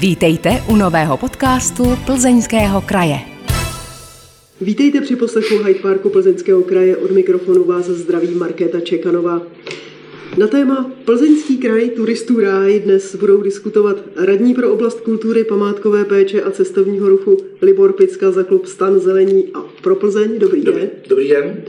[0.00, 3.16] Vítejte u nového podcastu Plzeňského kraje.
[4.60, 6.96] Vítejte při poslechu Hyde Parku Plzeňského kraje.
[6.96, 9.42] Od mikrofonu vás zdraví Markéta Čekanová.
[10.36, 16.42] Na téma Plzeňský kraj, turistů ráj dnes budou diskutovat radní pro oblast kultury, památkové péče
[16.42, 20.38] a cestovního ruchu Libor Picka za klub Stan Zelení a pro Plzeň.
[20.38, 20.90] Dobrý den.
[21.08, 21.62] Dobrý den.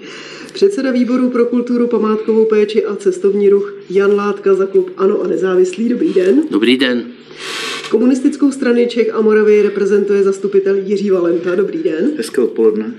[0.53, 5.27] Předseda výboru pro kulturu, památkovou péči a cestovní ruch Jan Látka za klub Ano a
[5.27, 5.89] nezávislý.
[5.89, 6.43] Dobrý den.
[6.51, 7.05] Dobrý den.
[7.89, 11.55] Komunistickou strany Čech a Moravy reprezentuje zastupitel Jiří Valenta.
[11.55, 12.11] Dobrý den.
[12.17, 12.93] Hezké odpoledne.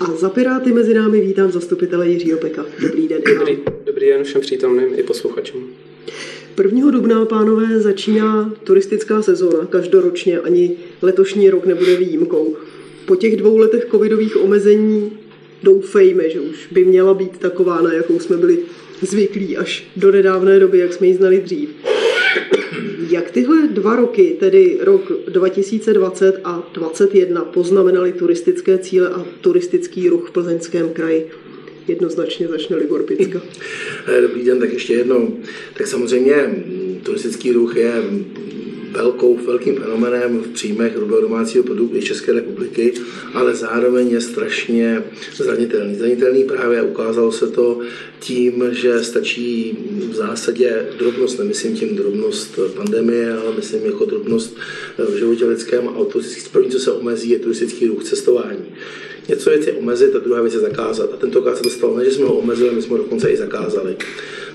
[0.00, 2.66] A za Piráty mezi námi vítám zastupitele Jiřího Peka.
[2.82, 3.22] Dobrý den.
[3.38, 5.70] Dobrý, dobrý den všem přítomným i posluchačům.
[6.62, 6.90] 1.
[6.90, 9.66] dubna, pánové, začíná turistická sezóna.
[9.66, 12.56] Každoročně ani letošní rok nebude výjimkou.
[13.06, 15.12] Po těch dvou letech covidových omezení
[15.62, 18.58] doufejme, že už by měla být taková, na jakou jsme byli
[19.02, 21.68] zvyklí až do nedávné doby, jak jsme ji znali dřív.
[23.10, 30.28] Jak tyhle dva roky, tedy rok 2020 a 2021, poznamenaly turistické cíle a turistický ruch
[30.28, 31.30] v plzeňském kraji?
[31.88, 33.40] Jednoznačně začne Libor Picka.
[34.20, 35.38] Dobrý den, tak ještě jednou.
[35.74, 36.64] Tak samozřejmě
[37.02, 37.92] turistický ruch je
[38.90, 42.92] velkou, velkým fenomenem v příjmech hrubého domácího produktu i České republiky,
[43.34, 45.02] ale zároveň je strašně
[45.34, 45.94] zranitelný.
[45.94, 47.80] Zranitelný právě ukázalo se to
[48.20, 49.78] tím, že stačí
[50.10, 54.56] v zásadě drobnost, nemyslím tím drobnost pandemie, ale myslím jako drobnost
[54.98, 56.04] v životě lidském a
[56.52, 58.64] první, co se omezí, je turistický ruch cestování.
[59.28, 61.10] Něco věc je omezit a druhá věc je zakázat.
[61.14, 63.36] A tentokrát se to stalo ne, že jsme ho omezili, my jsme ho dokonce i
[63.36, 63.96] zakázali.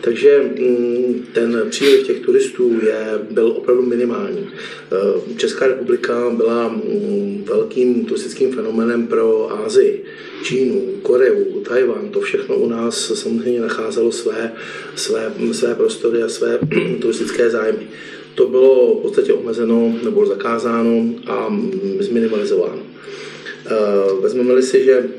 [0.06, 4.48] Takže mm, ten příliv těch turistů je, byl opravdu minimální.
[4.48, 10.03] Eh, Česká republika byla mm, velkým turistickým fenomenem pro Ázii.
[10.44, 14.53] Čínu, Koreu, Tajvan, to všechno u nás samozřejmě nacházelo své,
[14.95, 16.59] své, své prostory a své
[17.02, 17.88] turistické zájmy.
[18.36, 21.58] To bylo v podstatě omezeno nebo zakázáno a
[22.00, 22.81] zminimalizováno.
[23.66, 25.09] Eh, vezmeme-li si, že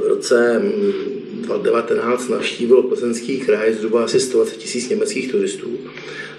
[0.00, 0.62] v roce
[1.42, 5.78] 2019 mm, navštívil plzeňský kraj zhruba asi 120 tisíc německých turistů,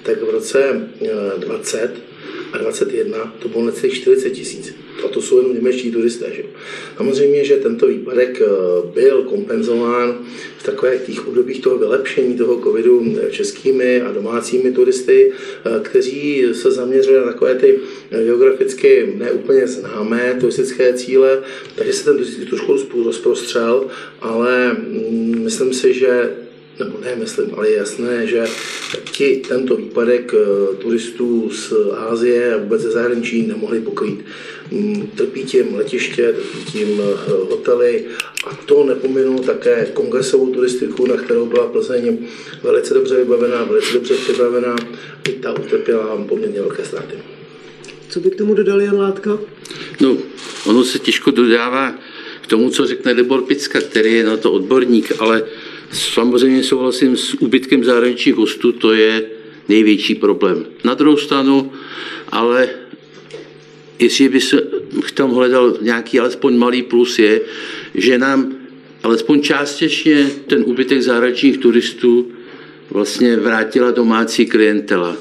[0.04, 0.90] tak v roce
[1.38, 2.13] 20 eh,
[2.54, 4.76] a 21 to bylo necelých 40 tisíc.
[5.06, 6.32] A to jsou jenom němečtí turisté.
[6.36, 6.44] Že?
[6.98, 8.48] Samozřejmě, že tento výpadek eh,
[8.94, 10.20] byl kompenzován
[10.58, 15.32] v takových těch obdobích toho vylepšení toho covidu eh, českými a domácími turisty,
[15.66, 21.42] eh, kteří se zaměřili na takové ty geograficky neúplně známé turistické cíle,
[21.76, 23.88] takže se ten turistický trošku rozprostřel,
[24.22, 26.43] ale mm, myslím si, že
[26.80, 28.46] nebo ne, myslím, ale je jasné, že
[29.12, 34.26] ti tento výpadek eh, turistů z Ázie a vůbec ze zahraničí nemohli pokrýt.
[34.72, 38.06] Mm, trpí tím letiště, trpí tím eh, hotely
[38.48, 42.18] a to nepominu také kongresovou turistiku, na kterou byla Plzeň
[42.64, 44.76] velice dobře vybavená, velice dobře připravená.
[45.30, 47.16] I ta utrpěla poměrně velké ztráty.
[48.10, 49.40] Co by k tomu dodal Jan Látka?
[50.02, 50.18] No,
[50.66, 51.96] ono se těžko dodává
[52.42, 55.44] k tomu, co řekne Libor Picka, který je na to odborník, ale
[55.94, 59.26] Samozřejmě souhlasím s úbytkem zahraničních hostů, to je
[59.70, 60.66] největší problém.
[60.84, 61.72] Na druhou stranu,
[62.32, 62.70] ale
[64.00, 64.62] jestli by se
[65.14, 67.42] tam hledal nějaký alespoň malý plus je,
[67.96, 68.56] že nám
[69.04, 72.32] alespoň částečně ten úbytek zahraničních turistů
[72.90, 75.18] vlastně vrátila domácí klientela.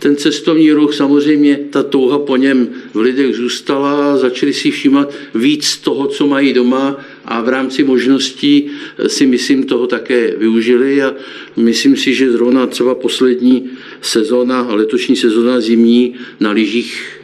[0.00, 5.76] Ten cestovní ruch, samozřejmě ta touha po něm v lidech zůstala, začali si všímat víc
[5.76, 8.70] toho, co mají doma a v rámci možností
[9.06, 11.14] si myslím toho také využili a
[11.56, 17.20] myslím si, že zrovna třeba poslední sezóna, letošní sezóna zimní na lyžích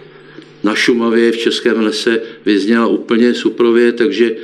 [0.65, 4.37] na Šumavě v Českém lese vyzněla úplně suprově, takže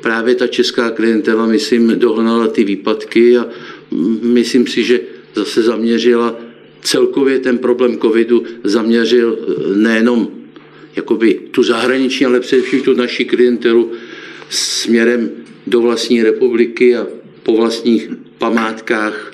[0.00, 3.46] právě ta česká klientela, myslím, dohnala ty výpadky a
[4.22, 5.00] myslím si, že
[5.34, 6.49] zase zaměřila
[6.82, 10.28] celkově ten problém covidu zaměřil eh, nejenom
[10.96, 13.92] jakoby tu zahraniční, ale především tu naši klientelu
[14.48, 15.30] směrem
[15.66, 17.06] do vlastní republiky a
[17.42, 19.32] po vlastních památkách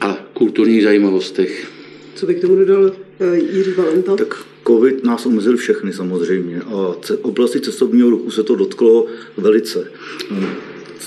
[0.00, 1.70] a kulturních zajímavostech.
[2.14, 4.16] Co by k tomu dodal eh, Jiří Valenta?
[4.16, 9.06] Tak COVID nás omezil všechny samozřejmě a oblasti cestovního ruchu se to dotklo
[9.36, 9.90] velice.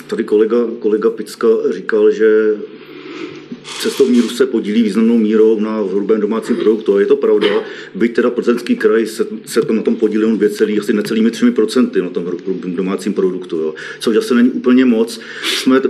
[0.06, 2.56] Tady kolega, kolega Picka říkal, že
[3.80, 6.94] cestovní ruch se podílí významnou mírou na hrubém domácím produktu.
[6.94, 7.48] A je to pravda,
[7.94, 11.50] byť teda plzeňský kraj se, se to na tom podílí jen celý, asi necelými 3
[11.50, 13.56] procenty na tom hrubém domácím produktu.
[13.56, 13.74] Jo.
[14.00, 15.20] Což asi není úplně moc.
[15.42, 15.80] Jsme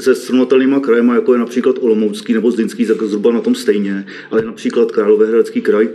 [0.00, 4.92] se srovnatelnýma krajema, jako je například Olomoucký nebo Zlínský, zhruba na tom stejně, ale například
[4.92, 5.88] Královéhradecký kraj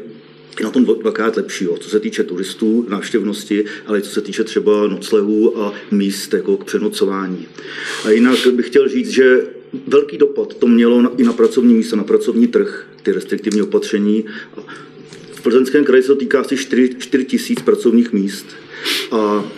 [0.60, 4.44] je na tom dvakrát lepší, jo, co se týče turistů, návštěvnosti, ale co se týče
[4.44, 7.48] třeba noclehů a míst jako k přenocování.
[8.06, 9.42] A jinak bych chtěl říct, že
[9.88, 14.26] velký dopad to mělo i na pracovní místa, na pracovní trh, ty restriktivní opatření.
[15.34, 18.46] V Plzeňském kraji se to týká asi 4, 4 tisíc pracovních míst.
[19.12, 19.52] A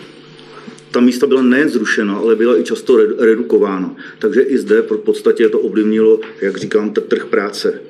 [0.90, 3.96] ta místa byla nejen zrušena, ale byla i často redukována.
[4.18, 7.80] Takže i zde v podstatě to ovlivnilo, jak říkám, trh práce.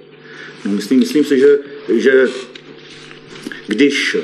[0.65, 1.59] No, myslím, myslím si, že,
[1.89, 2.29] že
[3.67, 4.17] když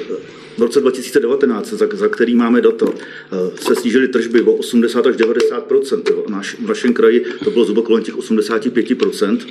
[0.56, 5.16] v roce 2019, za, za který máme data, eh, se snížily tržby o 80 až
[5.16, 9.46] 90 Naš, v našem kraji to bylo zhruba kolem těch 85%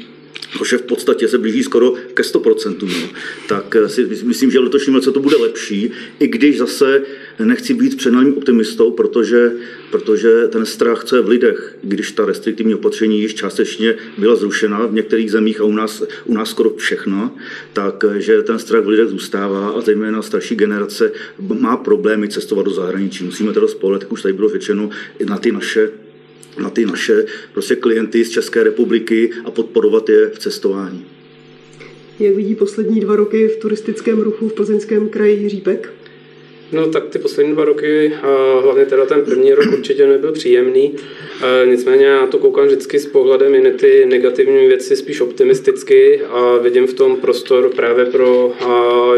[0.58, 2.88] což je v podstatě se blíží skoro ke 100%.
[2.88, 3.10] No.
[3.48, 7.02] Tak eh, si myslím, že letošním roce to bude lepší, i když zase
[7.44, 9.52] nechci být přenalým optimistou, protože,
[9.92, 14.86] protože ten strach, co je v lidech, když ta restriktivní opatření již částečně byla zrušena
[14.86, 17.36] v některých zemích a u nás, u nás skoro všechno,
[17.74, 21.12] tak eh, že ten strach v lidech zůstává a zejména starší generace
[21.60, 23.24] má problémy cestovat do zahraničí.
[23.24, 24.90] Musíme teda spolehat, jak už tady bylo řečeno,
[25.26, 25.90] na ty naše
[26.60, 31.06] na ty naše prostě klienty z České republiky a podporovat je v cestování.
[32.20, 35.95] Jak vidí poslední dva roky v turistickém ruchu v plzeňském kraji Řípek?
[36.76, 38.14] No tak ty poslední dva roky,
[38.62, 40.96] hlavně teda ten první rok určitě nebyl příjemný,
[41.66, 46.88] nicméně já to koukám vždycky s pohledem i ty negativní věci spíš optimisticky a vidím
[46.88, 48.54] v tom prostor právě pro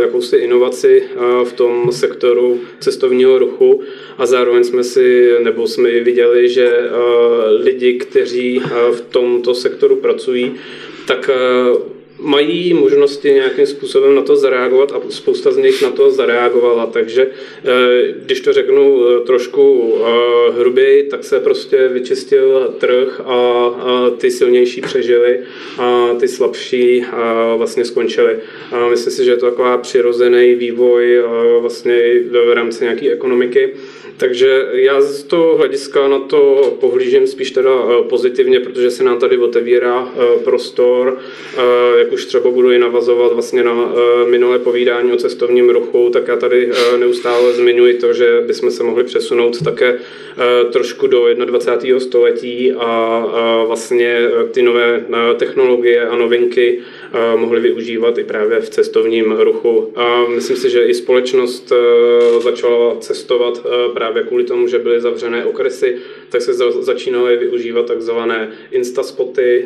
[0.02, 1.04] jakousi inovaci
[1.44, 3.82] v tom sektoru cestovního ruchu.
[4.18, 6.90] A zároveň jsme si, nebo jsme viděli, že
[7.64, 8.62] lidi, kteří
[8.92, 10.56] v tomto sektoru pracují,
[11.08, 11.30] tak
[12.20, 16.86] mají možnosti nějakým způsobem na to zareagovat a spousta z nich na to zareagovala.
[16.86, 23.70] Takže eh, když to řeknu eh, trošku eh, hruběji, tak se prostě vyčistil trh a
[24.18, 25.40] ty silnější přežili
[25.78, 27.06] a ty slabší
[27.58, 28.38] vlastně skončili.
[28.90, 31.24] Myslím si, že je to taková přirozený vývoj
[31.60, 33.74] vlastně v rámci nějaké ekonomiky.
[34.18, 39.20] Takže já z toho hlediska na to pohlížím spíš teda eh, pozitivně, protože se nám
[39.20, 41.18] tady otevírá eh, prostor,
[41.58, 43.94] eh, jak už třeba budu i navazovat vlastně na
[44.30, 49.04] minulé povídání o cestovním ruchu, tak já tady neustále zmiňuji to, že bychom se mohli
[49.04, 50.00] přesunout také
[50.72, 52.00] trošku do 21.
[52.00, 53.24] století a
[53.68, 55.06] vlastně ty nové
[55.38, 56.80] technologie a novinky
[57.36, 59.92] mohli využívat i právě v cestovním ruchu.
[59.96, 61.74] A myslím si, že i společnost
[62.40, 65.98] začala cestovat právě právě kvůli tomu, že byly zavřené okresy,
[66.30, 69.66] tak se začínaly využívat takzvané instaspoty,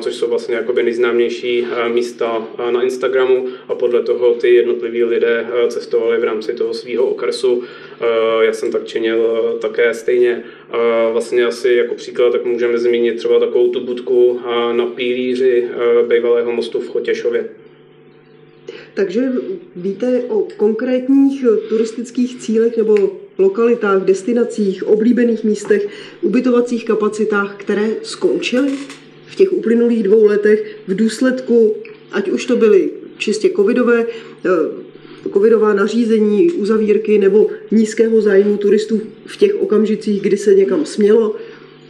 [0.00, 6.20] což jsou vlastně jakoby nejznámější místa na Instagramu a podle toho ty jednotliví lidé cestovali
[6.20, 7.62] v rámci toho svého okresu.
[8.40, 10.42] Já jsem tak činil také stejně.
[11.12, 14.40] Vlastně asi jako příklad tak můžeme zmínit třeba takovou tu budku
[14.72, 15.68] na pílíři
[16.08, 17.48] bývalého mostu v Chotěšově.
[18.94, 19.20] Takže
[19.76, 25.88] víte o konkrétních turistických cílech nebo lokalitách, destinacích, oblíbených místech,
[26.22, 28.72] ubytovacích kapacitách, které skončily
[29.26, 31.76] v těch uplynulých dvou letech v důsledku,
[32.12, 34.06] ať už to byly čistě covidové,
[34.46, 34.48] eh,
[35.32, 41.36] covidová nařízení, uzavírky nebo nízkého zájmu turistů v těch okamžicích, kdy se někam smělo.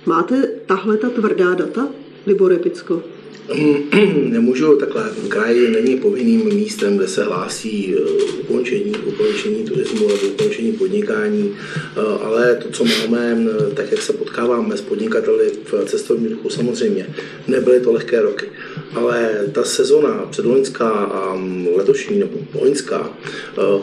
[0.07, 1.89] Máte tahle ta tvrdá data,
[2.27, 3.03] Libor Epicko?
[4.23, 8.01] Nemůžu takhle, kraj není povinným místem, kde se hlásí eh,
[8.41, 11.57] ukončení, ukončení turismu nebo ukončení podnikání,
[11.97, 16.51] eh, ale to, co máme, eh, tak jak se potkáváme s podnikateli v cestovním ruchu,
[16.51, 17.07] samozřejmě
[17.49, 18.47] nebyly to lehké roky,
[18.95, 23.11] ale ta sezona předloňská a mm, letošní nebo loňská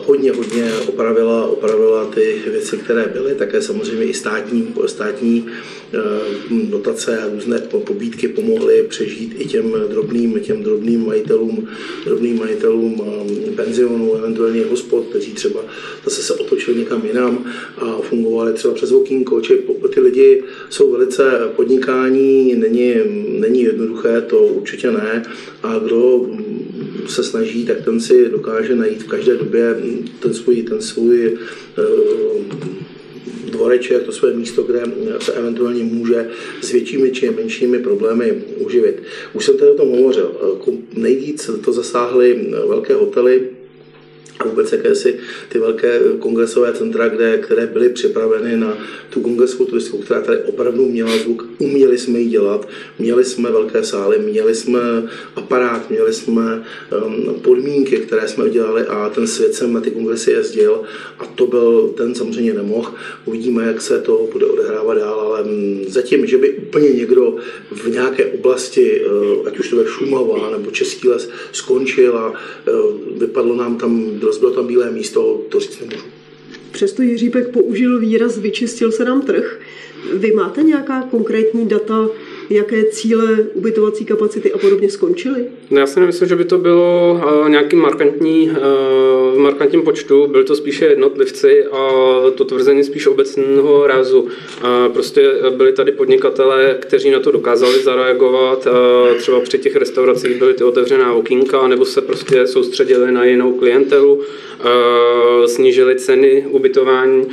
[0.06, 5.46] hodně, hodně opravila, opravila ty věci, které byly, také samozřejmě i státní, státní
[6.70, 11.68] dotace a různé pobídky pomohly přežít i těm drobným, těm drobným majitelům,
[12.04, 15.60] drobným majitelům um, penzionů, eventuálně hospod, kteří třeba
[16.04, 17.44] zase se otočili někam jinam
[17.78, 19.40] a fungovali třeba přes okýnko.
[19.40, 19.62] Či
[19.94, 21.22] ty lidi jsou velice
[21.56, 22.94] podnikání, není,
[23.38, 25.22] není jednoduché, to určitě ne.
[25.62, 26.26] A kdo
[27.06, 29.76] se snaží, tak ten si dokáže najít v každé době
[30.20, 31.38] ten svůj, ten svůj
[31.78, 32.42] uh,
[33.50, 34.82] dvoreček, to své místo, kde
[35.18, 36.28] se eventuálně může
[36.60, 39.02] s většími či menšími problémy uživit.
[39.32, 40.32] Už jsem tady o tom hovořil.
[40.96, 43.48] Nejvíc to zasáhly velké hotely,
[44.44, 48.78] vůbec jakési ty velké kongresové centra, kde, které byly připraveny na
[49.10, 51.46] tu kongresovou turistiku, která tady opravdu měla zvuk.
[51.58, 54.80] Uměli jsme ji dělat, měli jsme velké sály, měli jsme
[55.36, 56.64] aparát, měli jsme
[57.06, 60.82] um, podmínky, které jsme udělali a ten svět jsem na ty kongresy jezdil
[61.18, 62.92] a to byl, ten samozřejmě nemohl.
[63.24, 67.36] Uvidíme, jak se to bude odehrávat dál, ale mm, zatím, že by úplně někdo
[67.70, 72.36] v nějaké oblasti, uh, ať už to je Šumava nebo Český les, skončil a uh,
[73.18, 76.06] vypadlo nám tam bylo tam bílé místo, to říct nemůžu.
[76.72, 79.60] Přesto Jiřípek použil výraz vyčistil se nám trh.
[80.14, 82.08] Vy máte nějaká konkrétní data,
[82.50, 85.44] jaké cíle ubytovací kapacity a podobně skončily?
[85.70, 88.56] No já si nemyslím, že by to bylo uh, nějaký markantní, uh,
[89.34, 91.90] v markantním počtu, byly to spíše jednotlivci a
[92.34, 94.20] to tvrzení spíš obecného rázu.
[94.20, 94.28] Uh,
[94.92, 98.66] prostě byli tady podnikatelé, kteří na to dokázali zareagovat,
[99.18, 104.20] třeba při těch restauracích byly ty otevřená okýnka, nebo se prostě soustředili na jinou klientelu,
[105.46, 107.26] snížili ceny ubytování,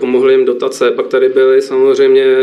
[0.00, 0.90] pomohly jim dotace.
[0.90, 2.36] Pak tady byly samozřejmě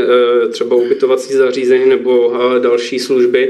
[0.50, 2.11] třeba ubytovací zařízení nebo
[2.60, 3.50] další služby,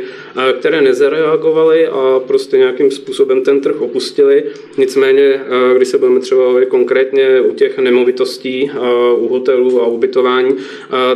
[0.59, 4.43] které nezareagovaly a prostě nějakým způsobem ten trh opustili.
[4.77, 5.41] Nicméně,
[5.75, 8.71] když se budeme třeba konkrétně u těch nemovitostí,
[9.17, 10.55] u hotelů a ubytování,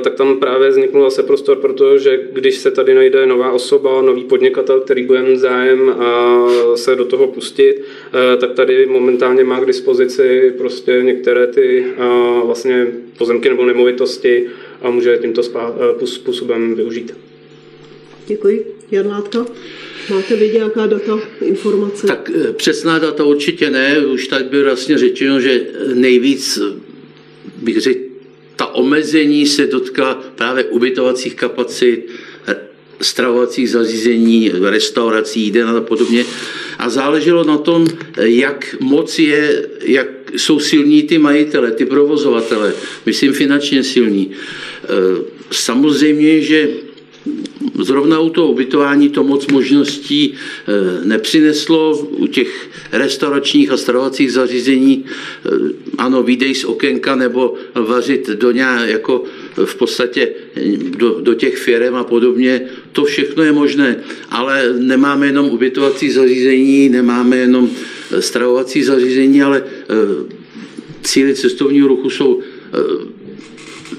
[0.02, 4.80] tak tam právě vzniknul zase prostor, protože když se tady najde nová osoba, nový podnikatel,
[4.80, 5.96] který bude mít zájem
[6.76, 7.82] se do toho pustit,
[8.40, 11.86] tak tady momentálně má k dispozici prostě některé ty
[12.46, 12.88] vlastně
[13.18, 14.46] pozemky nebo nemovitosti
[14.82, 15.42] a může tímto
[16.06, 17.14] způsobem využít.
[18.28, 18.76] Děkuji.
[18.92, 19.46] Jan Látka,
[20.10, 22.08] máte vy nějaká data, informace?
[22.08, 24.06] Tak eh, přesná data určitě ne.
[24.08, 25.62] Už tak bylo vlastně řečeno, že
[25.94, 26.80] nejvíc eh,
[27.62, 28.00] bych řekl,
[28.56, 32.08] ta omezení se dotkla právě ubytovacích kapacit,
[33.02, 36.26] stravovacích zařízení, restaurací, jíden a podobně.
[36.80, 42.74] A záleželo na tom, jak moc je, jak jsou silní ty majitele, ty provozovatele,
[43.06, 44.32] myslím finančně silní.
[44.84, 44.88] Eh,
[45.52, 46.70] samozřejmě, že
[47.80, 51.98] Zrovna u toho ubytování to moc možností eh, nepřineslo.
[51.98, 55.50] U těch restauračních a stravovacích zařízení, eh,
[55.98, 59.24] ano, výdej z okénka nebo vařit do nějak jako
[59.66, 60.30] v podstatě
[60.98, 66.90] do, do těch firm a podobně, to všechno je možné, ale nemáme jenom ubytovací zařízení,
[66.90, 67.70] nemáme jenom
[68.12, 69.64] eh, stravovací zařízení, ale
[71.04, 72.42] cíly cestovního ruchu jsou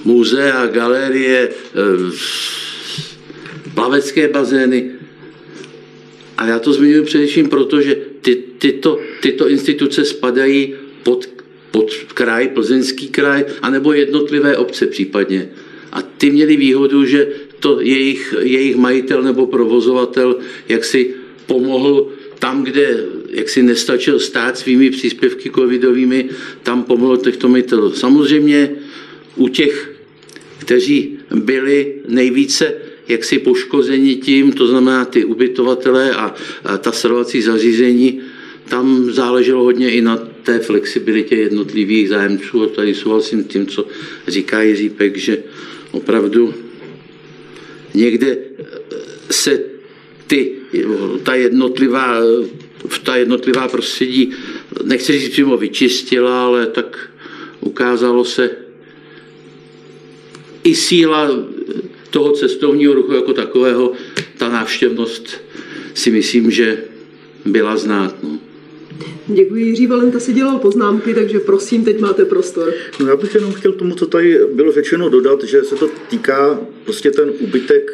[0.05, 1.49] muzea, galerie,
[3.77, 4.91] plavecké bazény.
[6.37, 11.29] A já to zmiňuji především proto, že ty, tyto, tyto instituce spadají pod,
[11.71, 15.49] pod kraj, plzeňský kraj, anebo jednotlivé obce případně.
[15.93, 17.29] A ty měli výhodu, že
[17.61, 21.15] to jejich, jejich majitel nebo provozovatel jak si
[21.47, 26.29] pomohl tam, kde jak si nestačil stát svými příspěvky covidovými,
[26.63, 27.93] tam pomohl těchto majitelů.
[27.93, 28.71] Samozřejmě
[29.37, 29.93] u těch,
[30.59, 36.35] kteří byli nejvíce jaksi poškození tím, to znamená ty ubytovatele a,
[36.65, 38.21] a ta srvací zařízení,
[38.69, 42.63] tam záleželo hodně i na té flexibilitě jednotlivých zájemců.
[42.63, 43.87] A tady souhlasím tím, co
[44.29, 45.43] říká Jiří Pek, že
[45.91, 46.55] opravdu
[47.95, 48.37] někde
[49.31, 49.61] se
[50.27, 50.53] ty,
[51.23, 52.19] ta jednotlivá,
[53.03, 54.33] ta jednotlivá prostředí,
[54.85, 57.11] nechci říct přímo vyčistila, ale tak
[57.61, 58.51] ukázalo se
[60.65, 61.31] i síla
[62.17, 63.93] toho cestovního ruchu jako takového,
[64.39, 65.41] ta návštěvnost
[65.95, 66.79] si myslím, že
[67.45, 68.17] byla znát.
[68.23, 68.39] No.
[69.27, 72.75] Děkuji, Jiří Valenta si dělal poznámky, takže prosím, teď máte prostor.
[73.01, 76.61] No já bych jenom chtěl tomu, co tady bylo řečeno, dodat, že se to týká
[76.85, 77.93] prostě ten ubytek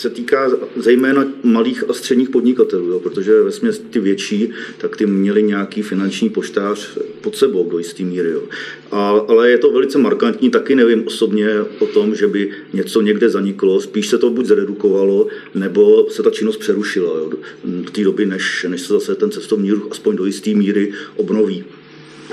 [0.00, 5.06] se týká zejména malých a středních podnikatelů, jo, protože ve směs ty větší, tak ty
[5.06, 8.30] měli nějaký finanční poštář pod sebou do jistý míry.
[8.30, 8.42] Jo.
[8.90, 13.30] A, ale je to velice markantní, taky nevím osobně o tom, že by něco někde
[13.30, 17.32] zaniklo, spíš se to buď zredukovalo, nebo se ta činnost přerušila jo,
[17.64, 21.64] do té doby, než, než se zase ten cestovní ruch aspoň do jisté míry obnoví.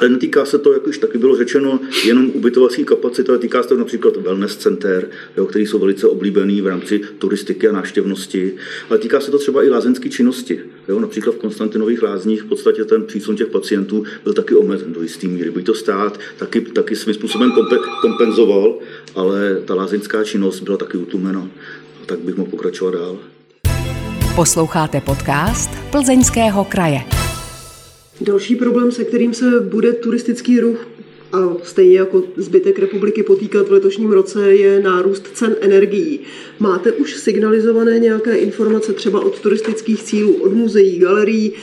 [0.01, 3.77] Netýká se to, jak už taky bylo řečeno, jenom ubytovací kapacity, ale týká se to
[3.77, 8.53] například wellness center, jo, který jsou velice oblíbený v rámci turistiky a návštěvnosti,
[8.89, 10.59] ale týká se to třeba i lázeňské činnosti.
[10.87, 15.01] Jo, například v Konstantinových lázních v podstatě ten přísun těch pacientů byl taky omezen do
[15.01, 15.51] jistý míry.
[15.51, 17.51] Byť to stát taky, taky svým způsobem
[18.01, 18.79] kompenzoval,
[19.15, 21.47] ale ta lázeňská činnost byla taky utlumena.
[22.05, 23.17] Tak bych mohl pokračovat dál.
[24.35, 26.99] Posloucháte podcast Plzeňského kraje.
[28.21, 30.87] Další problém, se kterým se bude turistický ruch
[31.33, 36.19] a stejně jako zbytek republiky potýkat v letošním roce, je nárůst cen energií.
[36.59, 41.53] Máte už signalizované nějaké informace třeba od turistických cílů, od muzeí, galerií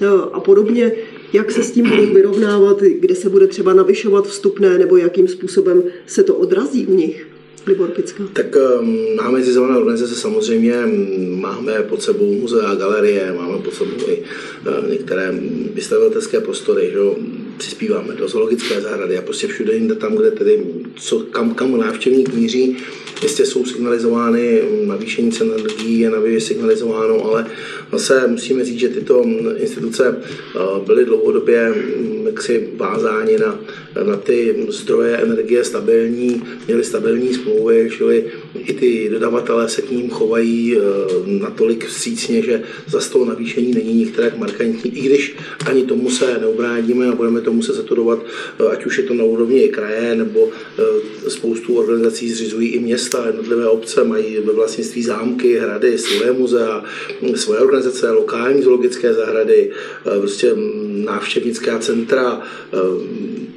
[0.00, 0.92] e, a podobně,
[1.32, 5.82] jak se s tím budou vyrovnávat, kde se bude třeba navyšovat vstupné nebo jakým způsobem
[6.06, 7.33] se to odrazí u nich?
[7.66, 8.24] Libor Picka?
[8.32, 10.74] Tak um, máme zizované organizace samozřejmě,
[11.28, 15.32] máme pod sebou muzea, galerie, máme pod sebou i uh, některé
[15.74, 16.98] vystavitelské prostory, že
[17.58, 20.64] přispíváme do zoologické zahrady a prostě všude jinde tam, kde tedy,
[20.96, 22.76] co, kam, kam návštěvník míří,
[23.22, 27.46] jistě jsou signalizovány navýšení cen energií, je navýšení signalizováno, ale
[27.98, 29.24] Zase musíme říct, že tyto
[29.56, 30.16] instituce
[30.86, 33.60] byly dlouhodobě mm, jaksi vázáni na,
[34.06, 38.24] na ty zdroje energie stabilní, měly stabilní smlouvy, čili
[38.58, 40.78] i ty dodavatelé se k ním chovají
[41.26, 47.08] natolik vstřícně, že za toho navýšení není některé markantní, i když ani tomu se neubráníme
[47.08, 48.18] a budeme to muset zatudovat,
[48.70, 50.48] ať už je to na úrovni kraje nebo
[51.28, 56.84] spoustu organizací zřizují i města, jednotlivé obce mají ve vlastnictví zámky, hrady, svoje muzea,
[57.34, 60.52] svoje organizace, lokální zoologické zahrady, eh, prostě
[61.04, 62.40] návštěvnická centra,
[62.72, 62.76] eh,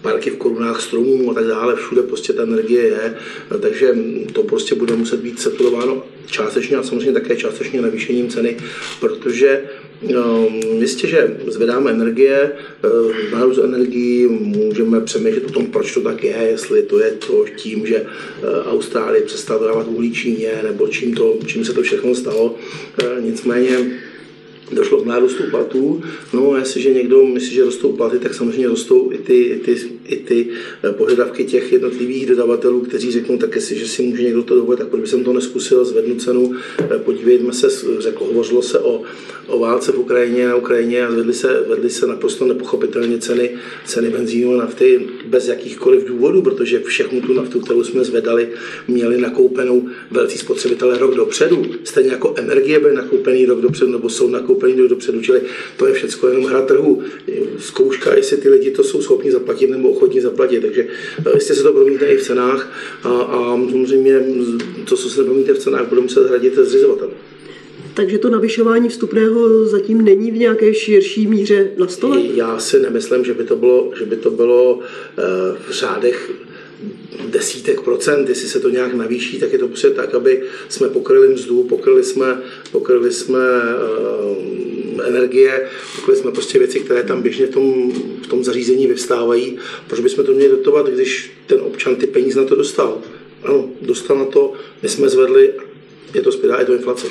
[0.02, 3.16] parky v korunách stromů a tak dále, všude prostě ta energie je,
[3.62, 3.96] takže
[4.34, 8.58] to prostě bude muset být setulováno částečně a samozřejmě také částečně navýšením ceny,
[9.00, 9.62] protože
[10.02, 12.52] Um, jistě, že zvedáme energie,
[13.32, 17.88] nárůst energií, můžeme přemýšlet o tom, proč to tak je, jestli to je to tím,
[17.88, 22.46] že uh, Austrálie přestala dávat uhlí Číně, nebo čím, to, čím se to všechno stalo.
[22.46, 23.92] Uh, nicméně
[24.72, 26.04] došlo k nárůstu platů.
[26.34, 29.76] No jestliže někdo myslí, že rostou platy, tak samozřejmě rostou i ty, i ty,
[30.08, 30.48] i ty
[30.84, 34.88] eh, požadavky těch jednotlivých dodavatelů, kteří řeknou, tak jestliže si může někdo to dovolit, tak
[34.88, 37.68] proč by jsem to neskusil, zvednu cenu, eh, podívejme se,
[38.00, 39.02] řekl, hovořilo se o,
[39.48, 43.50] o válce v Ukrajině na Ukrajině a zvedly se, vedly se naprosto nepochopitelně ceny,
[43.86, 48.50] ceny benzínu a nafty bez jakýchkoliv důvodů, protože všechnu tu naftu, kterou jsme zvedali,
[48.88, 51.66] měli nakoupenou velcí spotřebitelé rok dopředu.
[51.84, 55.42] Stejně jako energie byly nakoupený rok dopředu, nebo jsou nakoupený nakoupený dopředu, čili
[55.78, 57.04] to je všechno jenom hra trhu.
[57.60, 60.62] Zkouška, jestli ty lidi to jsou schopni zaplatit nebo ochotní zaplatit.
[60.62, 60.88] Takže
[61.26, 62.72] eh, jistě se to promítne i v cenách
[63.04, 64.26] a, a samozřejmě
[64.90, 67.10] to, co se promítne v cenách, bude muset hradit zřizovatel.
[67.94, 72.22] Takže to navyšování vstupného zatím není v nějaké širší míře na stole?
[72.34, 74.80] Já si nemyslím, že by to bylo, že by to bylo
[75.18, 75.22] eh,
[75.68, 76.32] v řádech
[77.30, 81.34] desítek procent, jestli se to nějak navýší, tak je to prostě tak, aby jsme pokryli
[81.34, 87.50] mzdu, pokryli jsme, pokryli jsme uh, energie, pokryli jsme prostě věci, které tam běžně v
[87.50, 87.92] tom,
[88.24, 89.58] v tom zařízení vyvstávají.
[89.88, 93.02] Proč bychom to měli dotovat, když ten občan ty peníze na to dostal?
[93.44, 95.54] Ano, dostal na to, my jsme zvedli,
[96.14, 97.08] je to spědá, je to inflace.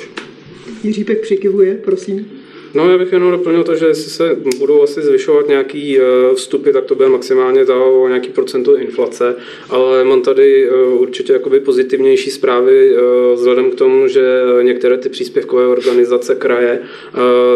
[0.83, 2.31] Jiřípek přikivuje, prosím.
[2.73, 6.01] No, já bych jenom doplnil to, že jestli se budou asi zvyšovat nějaký eh,
[6.35, 9.35] vstupy, tak to bude maximálně o nějaký procento inflace,
[9.69, 12.99] ale mám tady eh, určitě jakoby pozitivnější zprávy eh,
[13.35, 16.79] vzhledem k tomu, že některé ty příspěvkové organizace kraje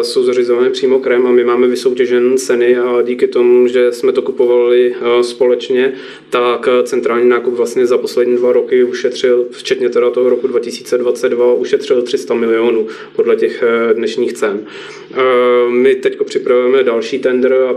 [0.02, 4.22] jsou zařizované přímo krajem a my máme vysoutěžené ceny a díky tomu, že jsme to
[4.22, 5.94] kupovali společně,
[6.30, 12.02] tak centrální nákup vlastně za poslední dva roky ušetřil, včetně teda toho roku 2022, ušetřil
[12.02, 14.66] 300 milionů podle těch dnešních cen.
[15.14, 17.74] Eh, my teď připravujeme další tender a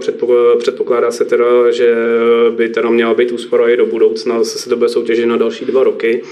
[0.59, 1.95] předpokládá se teda, že
[2.51, 5.65] by teda měla být úspora i do budoucna, zase se to bude soutěžit na další
[5.65, 6.23] dva roky.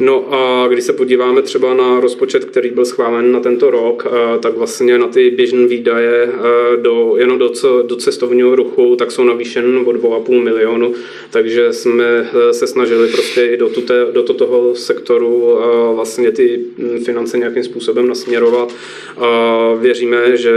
[0.00, 4.38] No a když se podíváme třeba na rozpočet, který byl schválen na tento rok, eh,
[4.38, 7.52] tak vlastně na ty běžné výdaje eh, do, jenom do,
[7.86, 10.94] do cestovního ruchu, tak jsou navýšen o 2,5 milionu,
[11.30, 15.58] takže jsme eh, se snažili prostě i do, tuté, do toho sektoru
[15.94, 18.74] vlastně ty hm, finance nějakým způsobem nasměrovat.
[19.16, 20.52] A věříme, že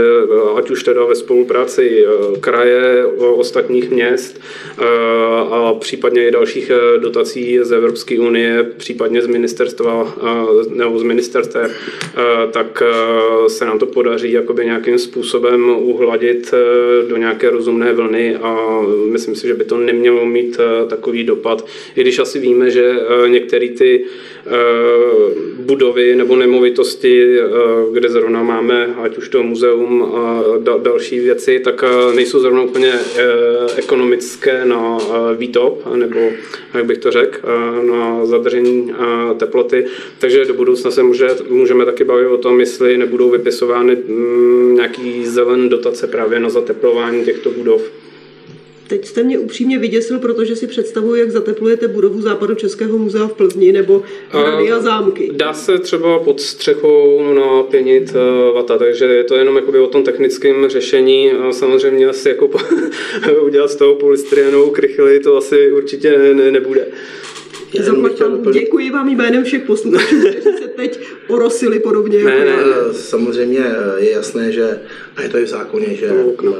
[0.56, 2.04] ať už teda ve spolupráci
[2.40, 4.40] kraje, ostatních měst
[5.50, 10.14] a případně i dalších dotací z Evropské unie, případně z ministerstva
[10.68, 11.60] nebo z ministerstva,
[12.50, 12.82] tak
[13.46, 16.54] se nám to podaří jakoby nějakým způsobem uhladit
[17.08, 21.66] do nějaké rozumné vlny a myslím si, že by to nemělo mít takový dopad.
[21.96, 22.94] I když asi víme, že
[23.26, 24.04] některé ty
[25.58, 27.38] budovy nebo nemovitosti,
[27.92, 30.44] kde zrovna máme, ať už to muzeum a
[30.82, 32.92] další věci, tak nejsou zrovna úplně
[33.76, 34.98] ekonomické na
[35.36, 36.20] výtop, nebo
[36.74, 37.38] jak bych to řekl,
[37.82, 38.92] na zadržení
[39.34, 39.86] teploty,
[40.18, 45.26] takže do budoucna se může, můžeme taky bavit o tom, jestli nebudou vypisovány mm, nějaký
[45.26, 47.82] zelen dotace právě na zateplování těchto budov.
[48.86, 53.32] Teď jste mě upřímně vyděsil, protože si představuji, jak zateplujete budovu Západu Českého muzea v
[53.32, 55.30] Plzni nebo hrady a zámky.
[55.32, 60.02] Dá se třeba pod střechou napěnit eh, vata, takže je to jenom jakoby o tom
[60.02, 61.32] technickém řešení.
[61.50, 62.50] Samozřejmě asi jako
[63.42, 66.86] udělat z toho polystyrenovou krychly, to asi určitě ne, nebude.
[68.52, 72.24] Děkuji vám jménem všech posluchačů, kteří se teď orosili podobně.
[72.24, 73.64] Ne, jako ne, samozřejmě
[73.98, 74.80] je jasné, že
[75.16, 76.52] a je to i v zákoně, že no.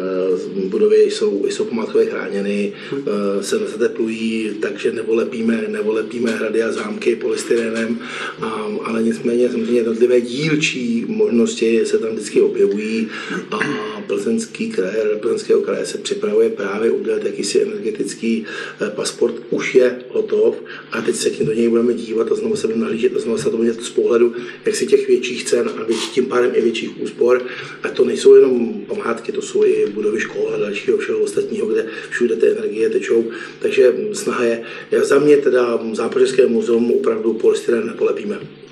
[0.68, 3.02] budovy jsou, jsou památkově chráněny, hmm.
[3.40, 7.98] se nezateplují, takže nevolepíme, nevolepíme hrady a zámky polystyrenem,
[8.40, 13.08] a, ale nicméně samozřejmě jednotlivé dílčí možnosti se tam vždycky objevují
[13.50, 13.58] a
[14.06, 18.44] plzeňský kraje, plzeňského kraje se připravuje právě udělat jakýsi energetický
[18.80, 20.56] eh, pasport, už je hotov
[20.92, 23.38] a teď se tím do něj budeme dívat a znovu se budeme nahlížet a znovu
[23.38, 27.02] se to bude z pohledu jak si těch větších cen a tím pádem i větších
[27.02, 27.42] úspor.
[27.82, 31.86] A to nejsou jenom památky, to jsou i budovy škol a dalšího všeho ostatního, kde
[32.10, 33.24] všude ty energie tečou.
[33.58, 38.63] Takže snaha je, já za mě teda Zápořeské muzeum opravdu polystyren nepolepíme.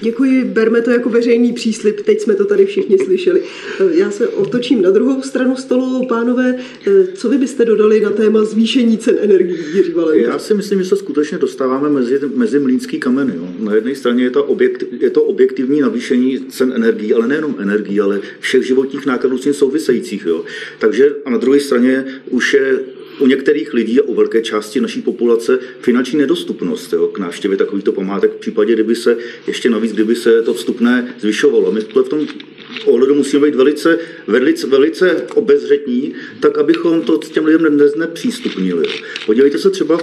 [0.00, 3.42] Děkuji, berme to jako veřejný příslip, teď jsme to tady všichni slyšeli.
[3.90, 6.58] Já se otočím na druhou stranu stolu, pánové,
[7.14, 10.96] co vy byste dodali na téma zvýšení cen energií, Jiří Já si myslím, že se
[10.96, 13.32] skutečně dostáváme mezi, mezi mlínský kameny.
[13.36, 13.48] Jo.
[13.58, 18.00] Na jedné straně je to, objekt, je to objektivní navýšení cen energií, ale nejenom energií,
[18.00, 20.26] ale všech životních nákladů s tím souvisejících.
[20.26, 20.44] Jo.
[20.78, 22.78] Takže a na druhé straně už je
[23.18, 27.92] u některých lidí a u velké části naší populace finanční nedostupnost jo, k návštěvě takovýchto
[27.92, 31.72] památek v případě, kdyby se ještě navíc, kdyby se to vstupné zvyšovalo.
[31.72, 32.26] My v tom
[32.84, 38.84] ohledu musíme být velice, velice, velice obezřetní, tak abychom to těm lidem nepřístupnili.
[39.26, 39.98] Podívejte se třeba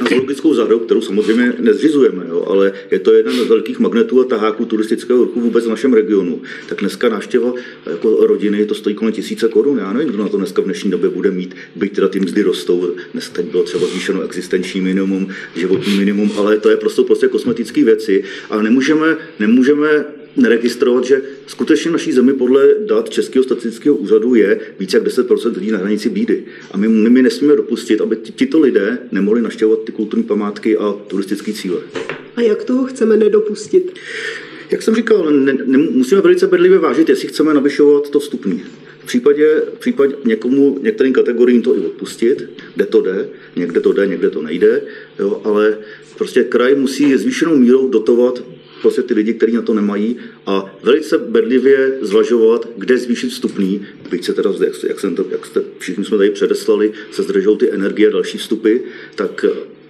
[0.00, 4.24] na zoologickou zahradu, kterou samozřejmě nezřizujeme, jo, ale je to jeden z velkých magnetů a
[4.24, 6.42] taháků turistického ruchu vůbec v našem regionu.
[6.68, 7.54] Tak dneska návštěva
[7.86, 9.78] jako rodiny to stojí kolem tisíce korun.
[9.78, 12.42] Já nevím, kdo na to dneska v dnešní době bude mít, byť teda ty mzdy
[12.42, 12.94] rostou.
[13.12, 17.84] Dnes teď bylo třeba zvýšeno existenční minimum, životní minimum, ale to je prostě, prostě kosmetické
[17.84, 18.24] věci.
[18.50, 20.04] A nemůžeme, nemůžeme
[20.36, 25.70] neregistrovat, že skutečně naší zemi podle dat Českého statistického úřadu je více jak 10% lidí
[25.70, 26.44] na hranici bídy.
[26.70, 30.92] A my, my, my nesmíme dopustit, aby tito lidé nemohli naštěvovat ty kulturní památky a
[31.06, 31.80] turistické cíle.
[32.36, 33.94] A jak toho chceme nedopustit?
[34.70, 38.62] Jak jsem říkal, ne, ne, musíme velice bedlivě vážit, jestli chceme navyšovat to vstupný.
[39.02, 43.92] V případě, v případě někomu, některým kategoriím to i odpustit, kde to jde, někde to
[43.92, 44.82] jde, někde to nejde,
[45.18, 45.78] jo, ale
[46.18, 48.42] prostě kraj musí zvýšenou mírou dotovat
[48.86, 54.24] prostě ty lidi, kteří na to nemají a velice bedlivě zvažovat, kde zvýšit vstupný, byť
[54.24, 57.70] se teda, jak, jak, jsem to, jak jste, všichni jsme tady předeslali, se zdržou ty
[57.70, 58.76] energie a další vstupy,
[59.14, 59.44] tak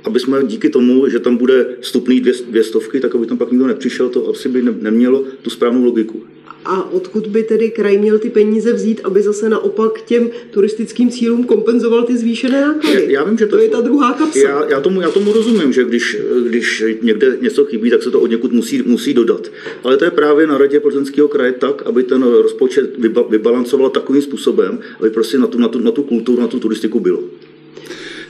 [0.05, 3.51] aby jsme díky tomu, že tam bude vstupný dvě, dvě stovky, tak aby tam pak
[3.51, 6.25] nikdo nepřišel, to asi by ne, nemělo tu správnou logiku.
[6.67, 11.45] A odkud by tedy kraj měl ty peníze vzít, aby zase naopak těm turistickým cílům
[11.45, 13.05] kompenzoval ty zvýšené náklady?
[13.05, 14.39] Já, já vím, že to, to je ta druhá kapsa.
[14.39, 16.17] Já, já, tomu, já tomu rozumím, že když,
[16.49, 19.53] když někde něco chybí, tak se to od někud musí, musí dodat.
[19.85, 24.23] Ale to je právě na radě Plzeňského kraje tak, aby ten rozpočet vyba, vybalancoval takovým
[24.23, 27.21] způsobem, aby prostě na tu, na tu, na tu kulturu, na tu turistiku bylo.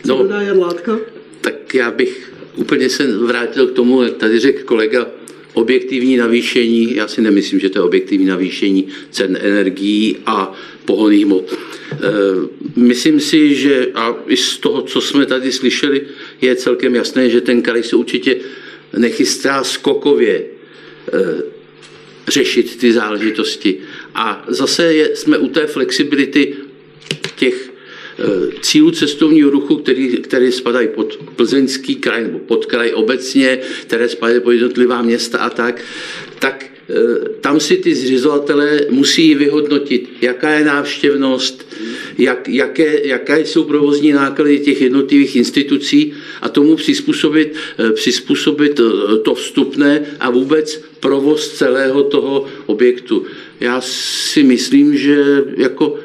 [0.07, 0.99] No, Jan Látka?
[1.47, 5.07] tak já bych úplně se vrátil k tomu, jak tady řekl kolega,
[5.57, 10.53] objektivní navýšení, já si nemyslím, že to je objektivní navýšení cen energií a
[10.85, 11.53] pohoných hmot.
[11.53, 11.57] E,
[12.77, 16.01] myslím si, že a i z toho, co jsme tady slyšeli,
[16.41, 18.37] je celkem jasné, že ten kraj se určitě
[18.97, 20.47] nechystá skokově e,
[22.29, 23.77] řešit ty záležitosti.
[24.15, 26.55] A zase je, jsme u té flexibility
[27.37, 27.73] těch
[28.61, 34.41] cílů cestovního ruchu, který, které spadají pod plzeňský kraj nebo pod kraj obecně, které spadají
[34.41, 35.83] pod jednotlivá města a tak,
[36.39, 36.95] tak eh,
[37.41, 41.67] tam si ty zřizovatelé musí vyhodnotit, jaká je návštěvnost,
[42.19, 48.81] jak, jaké, jaké jsou provozní náklady těch jednotlivých institucí a tomu přizpůsobit, eh, přizpůsobit
[49.23, 53.25] to vstupné a vůbec provoz celého toho objektu.
[53.61, 55.99] Já si myslím, že jako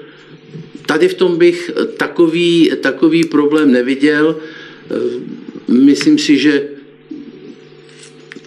[0.85, 4.37] Tady v tom bych takový, takový problém neviděl.
[5.67, 6.67] Myslím si, že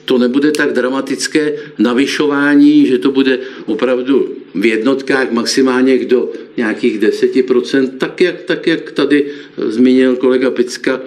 [0.04, 7.90] to nebude tak dramatické navyšování, že to bude opravdu v jednotkách maximálně do nějakých 10%,
[7.98, 11.00] tak jak, tak jak tady zmínil kolega Picka,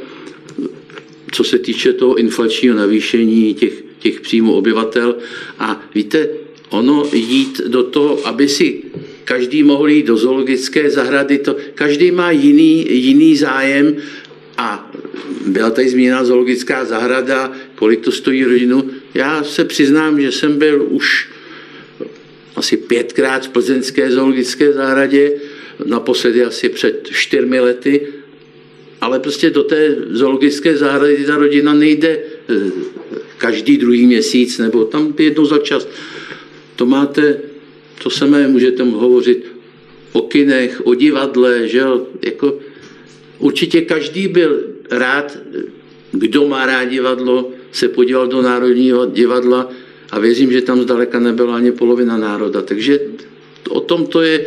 [1.32, 5.16] co se týče toho inflačního navýšení těch, těch příjmů obyvatel.
[5.60, 6.30] A víte,
[6.70, 8.84] ono jít do toho, aby si
[9.28, 13.96] každý mohl jít do zoologické zahrady, to, každý má jiný, jiný zájem
[14.58, 14.92] a
[15.48, 18.90] byla tady zmíněna zoologická zahrada, kolik to stojí rodinu.
[19.14, 21.30] Já se přiznám, že jsem byl už
[22.56, 25.32] asi pětkrát v plzeňské zoologické zahradě,
[25.86, 28.08] naposledy asi před čtyřmi lety,
[29.02, 32.72] ale prostě do té zoologické zahrady ta rodina nejde eh,
[33.38, 35.88] každý druhý měsíc, nebo tam jednou za čas.
[36.76, 37.57] To máte
[38.04, 39.46] to samé můžete hovořit
[40.12, 42.08] o kinech, o divadle, že jo?
[42.22, 42.60] Jako,
[43.40, 45.38] určitě každý byl rád,
[46.12, 49.70] kdo má rád divadlo, se podíval do Národního divadla
[50.12, 52.62] a věřím, že tam zdaleka nebyla ani polovina národa.
[52.62, 53.00] Takže
[53.70, 54.46] o tom to je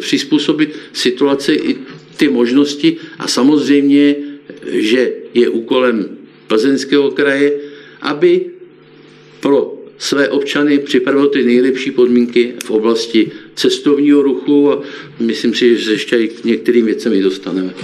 [0.00, 1.78] přizpůsobit situaci i
[2.16, 4.16] ty možnosti a samozřejmě,
[4.66, 7.52] že je úkolem Plzeňského kraje,
[8.00, 8.46] aby
[9.40, 14.82] pro své občany připravil ty nejlepší podmínky v oblasti cestovního ruchu a
[15.22, 17.74] myslím si, že ještě i k některým věcem i dostaneme.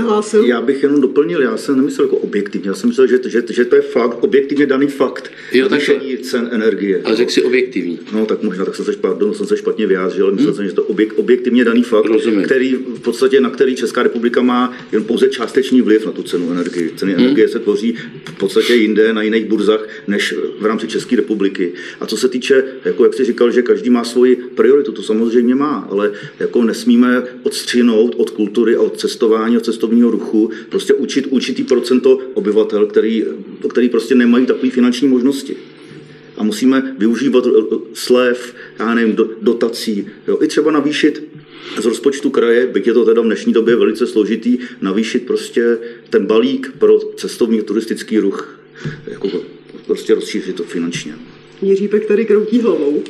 [0.00, 0.44] Hlásil.
[0.44, 3.64] Já bych jenom doplnil, já jsem nemyslel jako objektivně, já jsem myslel, že, že, že
[3.64, 5.32] to je fakt, objektivně daný fakt.
[5.52, 5.80] Jo, tak
[6.22, 7.00] cen energie.
[7.04, 7.98] Ale řekl si objektivní.
[8.12, 10.72] No tak možná, tak jsem se, pardon, jsem se špatně vyjádřil, ale myslel jsem, že
[10.72, 12.42] to objek, objektivně daný fakt, Rozumím.
[12.42, 16.52] který v podstatě, na který Česká republika má jen pouze částečný vliv na tu cenu
[16.52, 16.90] energie.
[16.96, 21.72] Ceny energie se tvoří v podstatě jinde, na jiných burzách, než v rámci České republiky.
[22.00, 25.54] A co se týče, jako jak jsi říkal, že každý má svoji prioritu, to samozřejmě
[25.54, 26.12] má, ale
[26.44, 32.18] jako nesmíme odstřinout od kultury a od cestování, od cestovního ruchu, prostě učit určitý procento
[32.34, 33.24] obyvatel, který,
[33.68, 35.56] který prostě nemají takové finanční možnosti
[36.36, 41.22] a musíme využívat eh, slev, já nevím, do- dotací, jo, i třeba navýšit
[41.80, 45.78] z rozpočtu kraje, byť je to teda v dnešní době velice složitý, navýšit prostě
[46.10, 48.60] ten balík pro cestovní turistický ruch,
[49.06, 49.30] jako
[49.86, 51.14] prostě rozšířit to finančně.
[51.62, 53.02] Jiří Pek tady kroutí hlavou.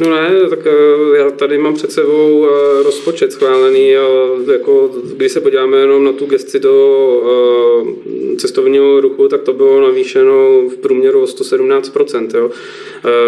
[0.00, 4.06] No ne, tak eh, já tady mám před sebou eh, rozpočet schválený a
[4.52, 9.80] jako, když se podíváme jenom na tu gesci do eh, cestovního ruchu, tak to bylo
[9.80, 12.50] navýšeno v průměru o 117%, jo?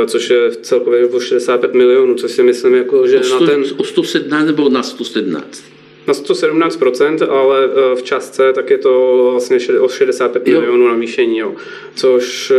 [0.06, 3.64] Což je celkově o 65 milionů, což si myslím, jako, že O, na 100, ten...
[3.76, 5.62] o 117 nebo na 117?
[6.06, 10.60] Na 117%, ale v částce tak je to vlastně o 65 Jo.
[10.60, 11.52] milionů navýšení, jo.
[11.94, 12.52] což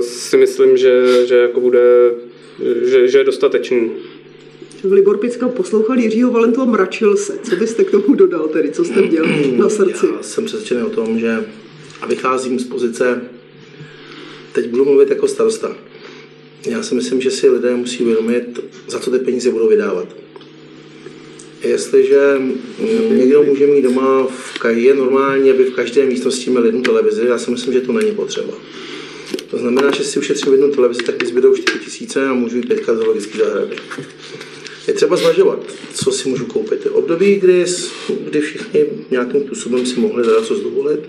[0.00, 2.10] si myslím, že, že jako bude
[2.84, 3.90] že, že je dostatečný.
[4.84, 7.38] Libor Picka poslouchal Jiřího Valentu a mračil se.
[7.42, 8.70] Co byste k tomu dodal tedy?
[8.70, 9.24] Co jste měl
[9.56, 10.06] na srdci?
[10.16, 11.44] Já jsem přesvědčený o tom, že
[12.00, 13.20] a vycházím z pozice,
[14.52, 15.76] teď budu mluvit jako starosta.
[16.66, 20.16] Já si myslím, že si lidé musí uvědomit, za co ty peníze budou vydávat.
[21.62, 22.18] Jestliže
[23.10, 27.38] někdo může mít doma, v, je normální, aby v každé místnosti měl jednu televizi, já
[27.38, 28.52] si myslím, že to není potřeba.
[29.50, 32.68] To znamená, že si ušetřím jednu televizi, tak mi zbydou 4 tisíce a můžu jít
[32.68, 33.76] teďka do logické zahrady.
[34.88, 35.60] Je třeba zvažovat,
[35.94, 36.84] co si můžu koupit.
[36.84, 37.64] Je období, kdy,
[38.20, 41.00] kdy všichni nějakým způsobem si mohli zadat co dovolit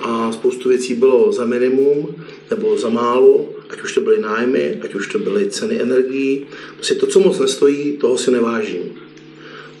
[0.00, 4.94] a spoustu věcí bylo za minimum nebo za málo, ať už to byly nájmy, ať
[4.94, 6.46] už to byly ceny energií.
[6.74, 8.94] Prostě to, co moc nestojí, toho si nevážím.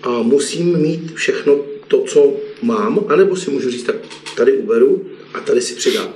[0.02, 3.96] A musím mít všechno to, co mám, anebo si můžu říct, tak
[4.36, 5.04] tady uberu
[5.34, 6.14] a tady si přidám.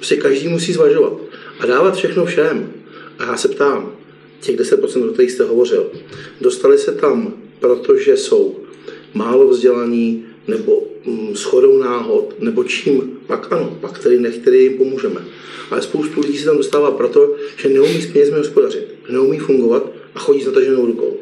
[0.00, 1.12] Prostě každý musí zvažovat
[1.58, 2.72] a dávat všechno všem.
[3.18, 3.92] A já se ptám,
[4.40, 5.90] těch 10%, o kterých jste hovořil,
[6.40, 8.56] dostali se tam, protože jsou
[9.14, 14.78] málo vzdělaní, nebo mm, shodou náhod, nebo čím, pak ano, pak tedy nech, tedy jim
[14.78, 15.24] pomůžeme.
[15.70, 20.18] Ale spoustu lidí se tam dostává proto, že neumí s penězmi hospodařit, neumí fungovat a
[20.18, 21.16] chodí s nataženou rukou.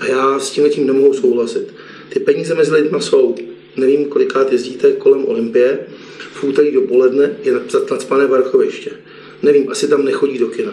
[0.00, 1.74] A já s tím tím nemohu souhlasit.
[2.08, 3.34] Ty peníze mezi lidmi jsou,
[3.80, 5.78] nevím, kolikrát jezdíte kolem Olympie,
[6.32, 8.90] v úterý dopoledne je nad- nadspané parkoviště.
[9.42, 10.72] Nevím, asi tam nechodí do kina.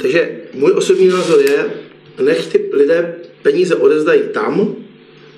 [0.00, 1.70] Takže můj osobní názor je,
[2.22, 4.76] nech ty lidé peníze odezdají tam,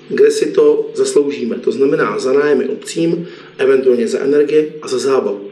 [0.09, 1.55] kde si to zasloužíme.
[1.55, 5.51] To znamená za nájmy obcím, eventuálně za energie a za zábavu.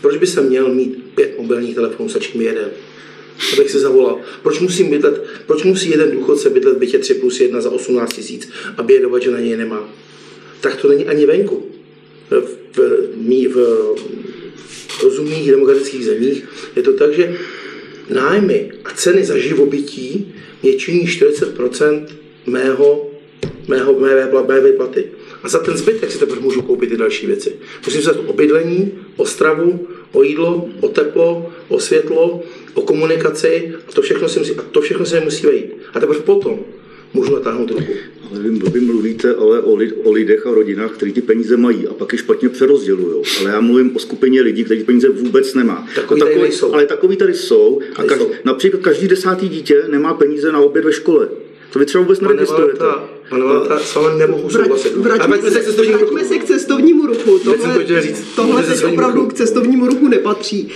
[0.00, 2.70] Proč by se měl mít pět mobilních telefonů, stačí jeden?
[3.52, 4.20] Abych si zavolal.
[4.42, 8.12] Proč, musím bydlet, proč musí jeden důchodce bydlet v bytě 3 plus 1 za 18
[8.12, 9.88] tisíc a bědovat, že na něj nemá?
[10.60, 11.66] Tak to není ani venku.
[12.30, 13.56] V, v, mí- v
[15.02, 17.36] rozumných demokratických zemích je to tak, že
[18.10, 22.06] nájmy a ceny za živobytí mě činí 40%
[22.46, 23.10] mého,
[23.68, 25.04] mého, mé, mé, mé výplaty.
[25.42, 27.52] A za ten zbytek si teprve můžu koupit ty další věci.
[27.86, 32.42] Musím se o bydlení, o stravu, o jídlo, o teplo, o světlo,
[32.74, 35.72] o komunikaci a to všechno si musí, a to všechno se mi musí vejít.
[35.94, 36.58] A teprve potom
[37.14, 37.92] můžu natáhnout ruku.
[38.30, 41.86] Ale vy, vy mluvíte ale o, lid, o lidech a rodinách, kteří ty peníze mají
[41.86, 43.24] a pak je špatně přerozdělují.
[43.40, 45.88] Ale já mluvím o skupině lidí, kteří peníze vůbec nemá.
[45.94, 46.74] Takový A tady nejsou.
[46.74, 47.80] Ale takový tady jsou.
[47.92, 48.30] A Tady kaž, jsou.
[48.44, 51.28] například každý desátý dítě nemá peníze na oběd ve škole.
[51.72, 52.78] To vy třeba vůbec Pane neregistrujete.
[52.84, 54.96] Valenta, pane Valenta, s vámi nemohu souhlasit.
[54.96, 56.14] Vrať, A vraťme, se k cestovnímu ruchu.
[56.14, 57.38] vraťme se k cestovnímu ruchu.
[57.38, 58.24] To Tohle, chtěl říct.
[58.36, 59.30] tohle teď cestovnímu opravdu ruchu.
[59.30, 60.68] k cestovnímu ruchu nepatří.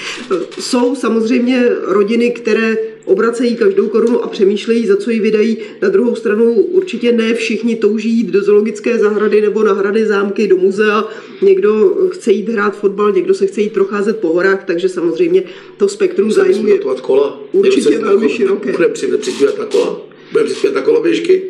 [0.60, 5.56] Jsou samozřejmě rodiny, které obracejí každou korunu a přemýšlejí, za co ji vydají.
[5.82, 10.48] Na druhou stranu určitě ne všichni touží jít do zoologické zahrady nebo na hrady zámky,
[10.48, 11.04] do muzea.
[11.42, 15.42] Někdo chce jít hrát fotbal, někdo se chce jít procházet po horách, takže samozřejmě
[15.76, 17.40] to spektrum zájmu je kola.
[17.52, 18.72] určitě se- velmi široké.
[18.72, 20.00] Budeme při- přispívat na kola.
[20.36, 21.42] Budeme přispívat na koloběžky.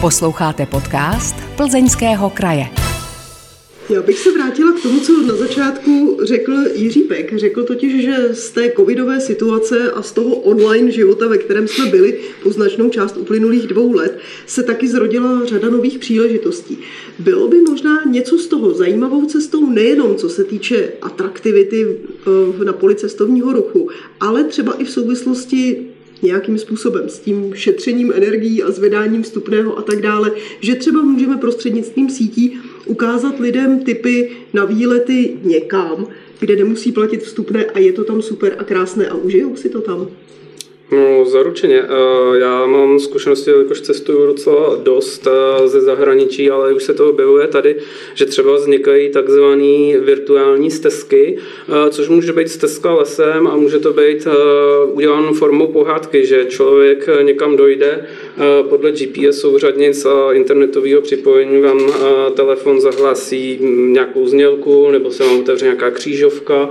[0.00, 2.64] Posloucháte podcast Plzeňského kraje.
[3.90, 7.38] Já bych se vrátila k tomu, co na začátku řekl Jiří Pek.
[7.38, 11.86] Řekl totiž, že z té covidové situace a z toho online života, ve kterém jsme
[11.86, 16.78] byli po značnou část uplynulých dvou let, se taky zrodila řada nových příležitostí.
[17.18, 21.86] Bylo by možná něco z toho zajímavou cestou nejenom co se týče atraktivity
[22.60, 23.88] eh, na poli cestovního ruchu,
[24.20, 25.93] ale třeba i v souvislosti
[26.24, 31.36] nějakým způsobem s tím šetřením energií a zvedáním vstupného a tak dále, že třeba můžeme
[31.36, 36.06] prostřednictvím sítí ukázat lidem typy na výlety někam,
[36.40, 39.80] kde nemusí platit vstupné a je to tam super a krásné a užijou si to
[39.80, 40.08] tam.
[40.94, 41.82] No, zaručeně.
[41.82, 47.10] Eh, já mám zkušenosti, jakož cestuju docela dost eh, ze zahraničí, ale už se to
[47.10, 47.76] objevuje tady,
[48.14, 51.36] že třeba vznikají takzvané virtuální stezky,
[51.68, 54.26] eh, což může být stezka lesem a může to být
[54.92, 58.06] uděláno formou pohádky, že člověk někam dojde,
[58.68, 61.92] podle GPS souřadnic a internetového připojení vám
[62.34, 66.68] telefon zahlásí nějakou znělku nebo se vám otevře nějaká křížovka.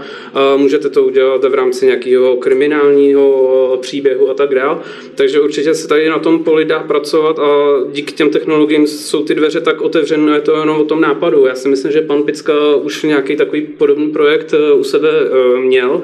[0.58, 4.78] Můžete to udělat v rámci nějakého kriminálního příběhu a tak dále.
[5.16, 7.50] Takže určitě se tady na tom poli dá pracovat a
[7.92, 11.46] díky těm technologiím jsou ty dveře tak otevřené, je to jenom o tom nápadu.
[11.46, 15.58] Já si myslím, že pan Picka už nějaký takový podobný projekt e, u sebe e,
[15.60, 16.02] měl.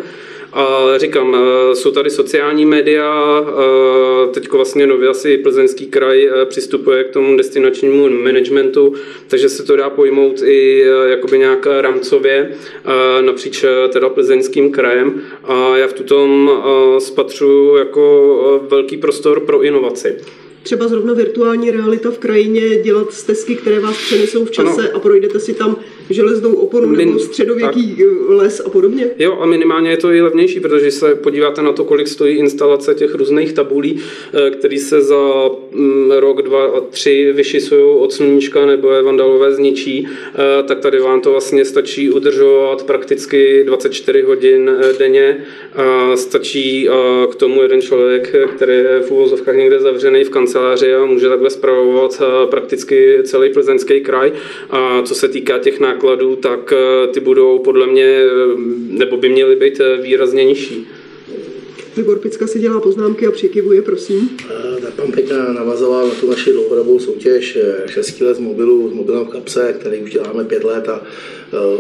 [0.53, 6.45] A říkám, eh, jsou tady sociální média, eh, teď vlastně nově asi plzeňský kraj eh,
[6.45, 8.93] přistupuje k tomu destinačnímu managementu,
[9.27, 12.51] takže se to dá pojmout i jakoby nějak rámcově
[13.21, 16.51] napříč teda plzeňským krajem a já v tutom
[16.99, 20.17] spatřu jako velký prostor pro inovaci
[20.63, 24.89] třeba zrovna virtuální realita v krajině, dělat stezky, které vás přenesou v čase ano.
[24.93, 25.75] a projdete si tam
[26.10, 28.08] železnou oponu Min, nebo středověký tak.
[28.28, 29.10] les a podobně.
[29.19, 32.95] Jo, a minimálně je to i levnější, protože se podíváte na to, kolik stojí instalace
[32.95, 38.91] těch různých tabulí, eh, které se za mm, rok, dva, tři vyšisují od sluníčka nebo
[38.91, 44.93] je vandalové zničí, eh, tak tady vám to vlastně stačí udržovat prakticky 24 hodin eh,
[45.00, 45.45] denně.
[46.15, 46.89] Stačí
[47.32, 51.50] k tomu jeden člověk, který je v uvozovkách někde zavřený v kanceláři a může takhle
[51.50, 54.32] zpravovat prakticky celý plzeňský kraj.
[54.69, 58.27] A co se týká těch nákladů, nákladů, tak eh, ty budou podle mě, eh,
[58.89, 60.88] nebo by měly být eh, výrazně nižší.
[61.97, 64.29] Libor Picka si dělá poznámky a přikivuje, prosím.
[64.81, 69.25] Tak pan Pěkná navazoval na tu naši dlouhodobou soutěž 6 let z mobilu, z mobilem
[69.25, 71.03] v kapse, který už děláme pět let a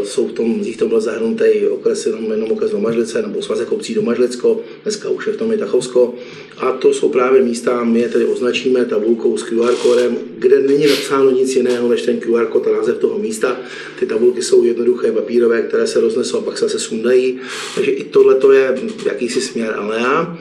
[0.03, 3.93] jsou v tom, v tom byl zahrnutý okres jenom, jenom okres Domažlice nebo svazek obcí
[3.95, 6.13] Domažlicko, dneska už je v tom i Tachovsko.
[6.57, 10.87] A to jsou právě místa, my je tedy označíme tabulkou s QR kódem, kde není
[10.87, 13.57] napsáno nic jiného než ten QR kód a název toho místa.
[13.99, 17.39] Ty tabulky jsou jednoduché, papírové, které se roznesou a pak se zase sundají.
[17.75, 19.75] Takže i tohle to je jakýsi směr.
[19.77, 20.37] Ale já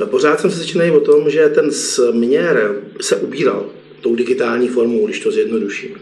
[0.00, 3.66] no, pořád jsem se začínají o tom, že ten směr se ubíral
[4.00, 5.96] tou digitální formou, když to zjednoduším.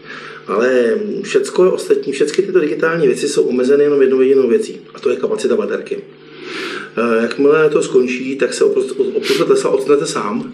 [0.49, 5.09] Ale všecko ostatní, všechny tyto digitální věci jsou omezeny jenom jednou jedinou věcí, a to
[5.09, 6.01] je kapacita baterky.
[6.97, 10.53] Eh, jakmile to skončí, tak se oprostřed lesa odstnete sám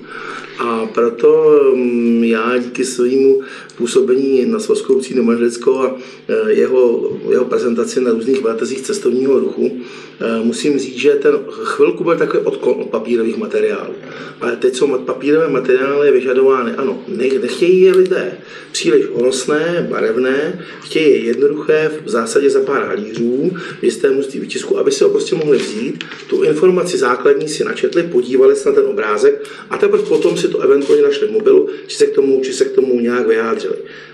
[0.60, 3.41] a proto mm, já díky svému
[3.78, 5.96] působení na Svazkou obcí a
[6.28, 9.72] eh, jeho, jeho prezentaci na různých veletezích cestovního ruchu,
[10.20, 13.94] eh, musím říct, že ten chvilku byl takový odklon od papírových materiálů.
[14.42, 16.72] Ale teď jsou papírové materiály vyžadovány.
[16.72, 17.04] Ano,
[17.42, 18.38] nechtějí je lidé
[18.76, 24.78] příliš honosné, barevné, chtějí je jednoduché, v zásadě za pár halířů, v jisté množství vytisku,
[24.78, 28.86] aby si ho prostě mohli vzít, tu informaci základní si načetli, podívali se na ten
[28.86, 32.54] obrázek a teprve potom si to eventuálně našli v mobilu, či se k tomu, či
[32.54, 33.64] se k tomu nějak vyjádřili.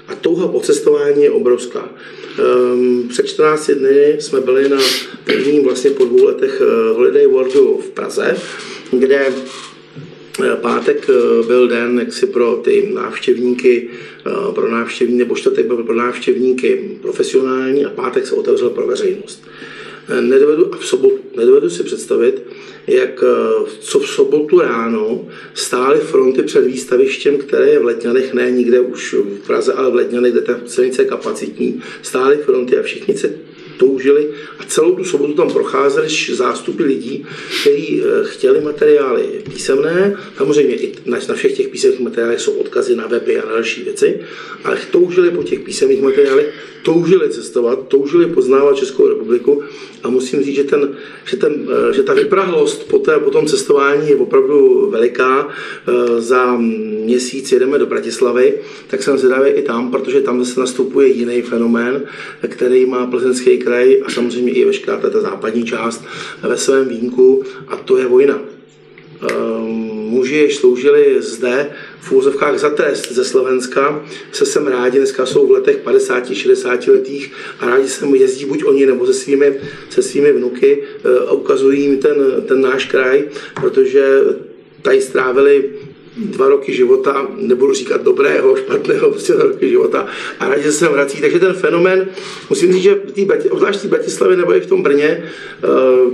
[0.08, 1.90] A touha po cestování je obrovská.
[2.74, 4.78] Um, před 14 dny jsme byli na
[5.24, 8.38] prvním vlastně po dvou letech uh, Holiday Worldu v Praze,
[8.92, 9.28] kde
[10.44, 13.90] eh, Pátek eh, byl den jaksi pro ty návštěvníky,
[14.56, 19.44] pro návštěvníky, nebo čtvrtek byl pro návštěvníky profesionální a pátek se otevřel pro veřejnost.
[20.22, 22.44] Nedovedu, a v sobotu, nedovedu si představit,
[22.88, 28.52] jak eh, co v sobotu ráno stály fronty před výstavištěm, které je v Letňanech, ne
[28.52, 32.82] nikde už v Praze, ale v Letňanech, kde ta silnice je kapacitní, stály fronty a
[32.82, 33.34] všichni se
[33.82, 37.26] toužili a celou tu sobotu tam procházeli zástupy lidí,
[37.62, 40.18] kteří eh, chtěli materiály písemné.
[40.38, 44.20] Samozřejmě i na, všech těch písemných materiálech jsou odkazy na weby a na další věci,
[44.64, 49.64] ale toužili po těch písemných materiálech, toužili cestovat, toužili poznávat Českou republiku
[50.04, 50.90] a musím říct, že, ten,
[51.26, 55.48] že, ten, eh, že ta vyprahlost po, té, po tom cestování je opravdu veliká.
[55.48, 56.58] Eh, za
[57.06, 58.54] měsíc jedeme do Bratislavy,
[58.88, 62.06] tak jsem zvědavý i tam, protože tam zase nastupuje jiný fenomén,
[62.48, 63.71] který má plzeňský kraj
[64.06, 66.04] a samozřejmě i veškerá ta západní část
[66.42, 68.40] ve svém výjimku a to je vojna.
[69.30, 75.26] Ehm, muži, jež sloužili zde v úzovkách za trest ze Slovenska, se sem rádi, dneska
[75.26, 79.60] jsou v letech 50-60 letých a rádi se mu jezdí buď oni nebo se svými,
[79.90, 83.24] se svými vnuky eh, a ukazují jim ten, ten náš kraj,
[83.62, 84.22] protože
[84.82, 85.70] tady strávili
[86.18, 90.06] dva roky života, nebudu říkat dobrého, špatného, prostě dva roky života
[90.40, 91.22] a rádi se sem vrací.
[91.22, 92.08] Takže ten fenomén,
[92.50, 95.24] musím říct, že v obzvlášť v Bratislavě nebo i v tom Brně,
[95.64, 96.14] uh,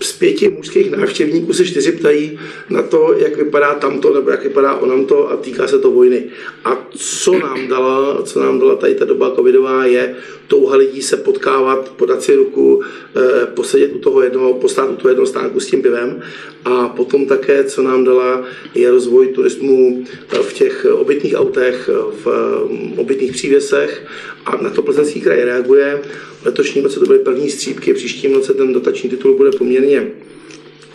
[0.00, 2.38] z pěti mužských návštěvníků se čtyři ptají
[2.70, 6.24] na to, jak vypadá tamto nebo jak vypadá onamto a týká se to vojny.
[6.64, 10.14] A co nám dala, co nám dala tady ta doba covidová je
[10.48, 12.82] touha lidí se potkávat, podat si ruku,
[13.16, 16.20] eh, posedět u toho jednoho, postát u toho jednoho stánku s tím pivem
[16.64, 18.44] a potom také, co nám dala,
[18.74, 21.90] je rozvoj turismu eh, v těch obytných autech,
[22.24, 24.06] v eh, obytných přívěsech
[24.46, 26.00] a na to Plzeňský kraj reaguje.
[26.42, 30.12] V letošním roce to byly první střípky, příštím roce ten dotační titul bude poměrně Вернее,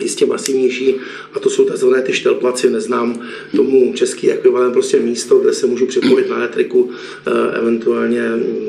[0.00, 0.94] jistě masivnější
[1.32, 1.86] a to jsou tzv.
[2.02, 3.20] ty štelplaci, neznám
[3.56, 6.90] tomu český ekvivalent, prostě místo, kde se můžu připojit na elektriku,
[7.26, 8.22] eh, eventuálně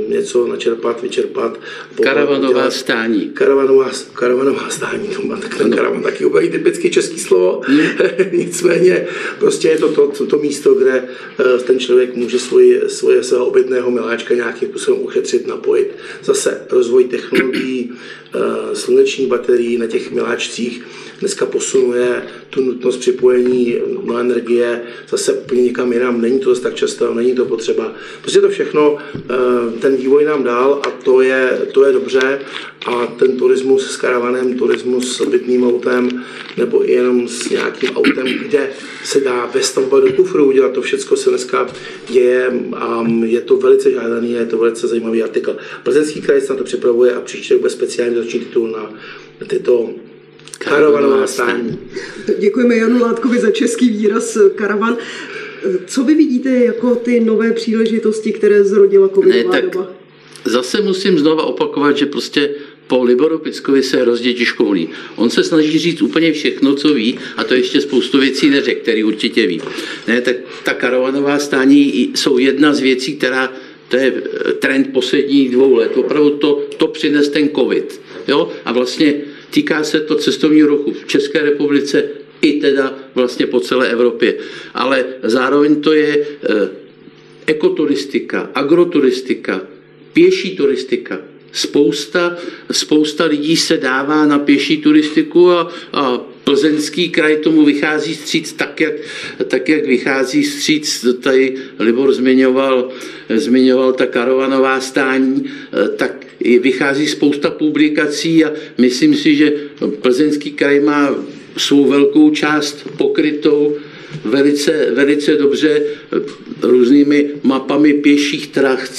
[0.08, 1.60] něco načerpat, vyčerpat.
[2.02, 3.30] Karavanová stání.
[3.34, 5.78] Karavanová, karavanová stání, to má tak ten no.
[5.78, 7.82] karavan taky úplně typicky český slovo, hmm.
[8.32, 9.08] nicméně
[9.40, 11.04] prostě je to to, to, to místo, kde
[11.40, 15.96] eh, ten člověk může svoji, svoje svého obytného miláčka nějakým způsobem uchetřit, napojit.
[16.24, 17.92] Zase rozvoj technologií,
[18.36, 20.84] eh, sluneční baterií na těch miláčcích,
[21.20, 26.22] dneska posunuje tu nutnost připojení na energie zase úplně někam jinam.
[26.22, 27.94] Není to zase tak často, není to potřeba.
[28.22, 32.40] Prostě to všechno, eh, ten vývoj nám dál a to je, to je dobře
[32.86, 36.10] a ten turismus s karavanem, turismus s bytným autem
[36.58, 38.70] nebo i jenom s nějakým autem, kde
[39.04, 41.68] se dá ve stavba do kufru udělat, to všechno se dneska
[42.10, 45.58] děje a je to velice žádaný, je to velice zajímavý artikl.
[45.84, 48.94] Plzeňský kraj se na to připravuje a příští rok bude speciální dotační titul na
[49.48, 49.90] tyto
[50.58, 51.80] Karavanová stání.
[52.40, 54.98] Děkujeme Janu Látkovi za český výraz eh, karavan.
[55.86, 59.92] Co vy vidíte jako ty nové příležitosti, které zrodila covidová ne, tak doba?
[60.46, 62.50] Zase musím znova opakovat, že prostě
[62.88, 64.90] po Liboru Pickovi se rozdě těžko volí.
[65.16, 69.04] On se snaží říct úplně všechno, co ví, a to ještě spoustu věcí neřekl, který
[69.04, 69.62] určitě ví.
[70.08, 73.54] Ne, tak ta karavanová stání jsou jedna z věcí, která
[73.90, 75.92] to je eh, trend posledních dvou let.
[75.98, 78.02] Opravdu to, to přines ten covid.
[78.28, 78.50] Jo?
[78.66, 79.14] A vlastně
[79.56, 82.04] Týká se to cestovního ruchu v České republice
[82.42, 84.36] i teda vlastně po celé Evropě.
[84.74, 86.70] Ale zároveň to je eh,
[87.46, 89.62] ekoturistika, agroturistika,
[90.14, 91.20] pěší turistika.
[91.52, 92.38] Spousta,
[92.72, 98.82] spousta lidí se dává na pěší turistiku a, a Plzeňský kraj tomu vychází stříc tak,
[98.82, 98.94] jak,
[99.48, 102.90] tak, jak vychází stříc, tady Libor zmiňoval,
[103.30, 106.25] zmiňoval ta karovanová stání, eh, tak
[106.60, 109.54] vychází spousta publikací a myslím si, že
[110.02, 111.16] Plzeňský kraj má
[111.58, 113.76] svou velkou část pokrytou
[114.26, 115.82] velice, velice dobře
[116.62, 118.90] různými mapami pěších trah,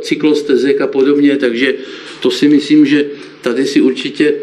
[0.00, 1.74] cyklostezek a podobně, takže
[2.20, 3.06] to si myslím, že
[3.42, 4.34] tady si určitě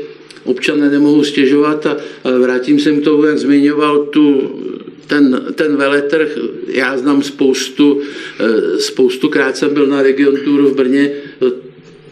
[0.43, 1.97] občané nemohou stěžovat a
[2.39, 4.51] vrátím se k tomu, jak zmiňoval tu,
[5.07, 6.37] ten, ten veletrh,
[6.67, 8.01] já znám spoustu,
[8.39, 11.11] eh, spoustukrát jsem byl na Region Tour v Brně,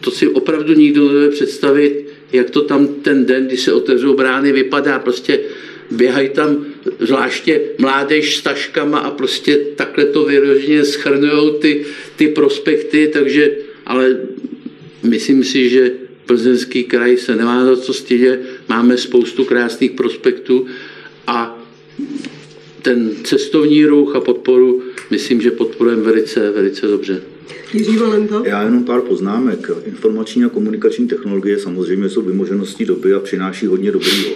[0.00, 4.52] to si opravdu nikdo nedovede představit, jak to tam ten den, kdy se otevřou brány,
[4.52, 4.98] vypadá.
[4.98, 5.40] Prostě
[5.90, 6.66] běhají tam
[6.98, 11.84] zvláště mládež s taškama a prostě takhle to vyroženě schrnují ty,
[12.16, 13.50] ty prospekty, takže,
[13.86, 14.20] ale
[15.02, 15.90] myslím si, že
[16.26, 20.66] Plzeňský kraj se nemá za co stydět, máme spoustu krásných prospektů
[21.26, 21.66] a
[22.82, 27.22] ten cestovní ruch a podporu, myslím, že podporujeme velice, velice dobře.
[27.76, 28.42] Jiří Valenta?
[28.44, 29.70] Já jenom pár poznámek.
[29.84, 34.30] Informační a komunikační technologie samozřejmě jsou vymožeností doby a přináší hodně dobrýho.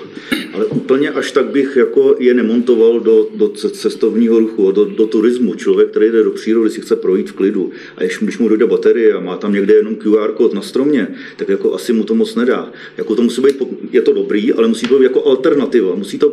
[0.53, 5.55] Ale úplně až tak bych jako je nemontoval do, do cestovního ruchu, do, do turismu.
[5.55, 7.71] Člověk, který jde do přírody, si chce projít v klidu.
[7.97, 11.09] A ještě, když mu dojde baterie a má tam někde jenom QR kód na stromě,
[11.37, 12.73] tak jako asi mu to moc nedá.
[12.97, 13.57] Jako to musí být,
[13.93, 15.95] je to dobrý, ale musí to být jako alternativa.
[15.95, 16.33] Musí to,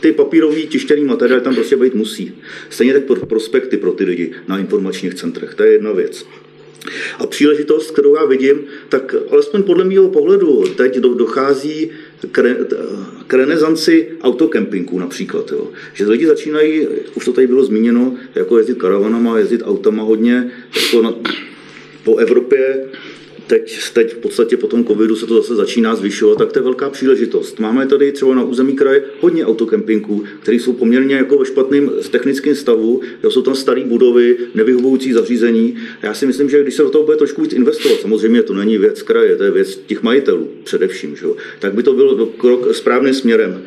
[0.00, 2.34] ty papírový tištěný materiály tam prostě být musí.
[2.70, 5.54] Stejně tak pro prospekty pro ty lidi na informačních centrech.
[5.54, 6.26] To je jedna věc.
[7.18, 11.90] A příležitost, kterou já vidím, tak alespoň podle mého pohledu teď dochází
[12.32, 12.56] k, re,
[13.26, 15.50] k renesanci autokempingů například.
[15.52, 15.68] Jo.
[15.94, 20.50] Že lidi začínají, už to tady bylo zmíněno, jako jezdit karavanama, jezdit autama hodně,
[20.82, 21.14] jako na,
[22.04, 22.84] po Evropě,
[23.46, 26.62] teď, teď v podstatě po tom covidu se to zase začíná zvyšovat, tak to je
[26.62, 27.60] velká příležitost.
[27.60, 32.54] Máme tady třeba na území kraje hodně autokempingů, které jsou poměrně jako ve špatném technickém
[32.54, 35.76] stavu, jo, jsou tam staré budovy, nevyhovující zařízení.
[36.02, 38.78] Já si myslím, že když se do toho bude trošku víc investovat, samozřejmě to není
[38.78, 41.26] věc kraje, to je věc těch majitelů především, že?
[41.58, 43.62] tak by to byl krok správným směrem.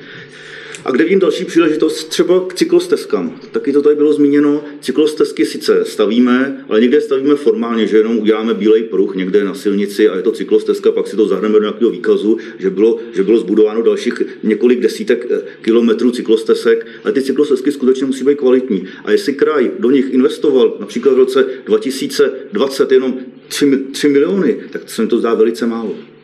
[0.88, 3.40] A kde vidím další příležitost, třeba k cyklostezkám.
[3.52, 8.54] Taky to tady bylo zmíněno, cyklostezky sice stavíme, ale někde stavíme formálně, že jenom uděláme
[8.54, 11.92] bílej pruh někde na silnici a je to cyklostezka, pak si to zahrneme do nějakého
[11.92, 17.72] výkazu, že bylo, že bylo zbudováno dalších několik desítek eh, kilometrů cyklostezek, ale ty cyklostezky
[17.72, 18.88] skutečně musí být kvalitní.
[19.06, 24.90] A jestli kraj do nich investoval například v roce 2020 jenom 3, 3 miliony, tak
[24.90, 26.17] se mi to zdá velice málo.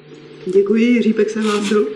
[0.45, 1.87] Děkuji, Jiřípek se hlásil.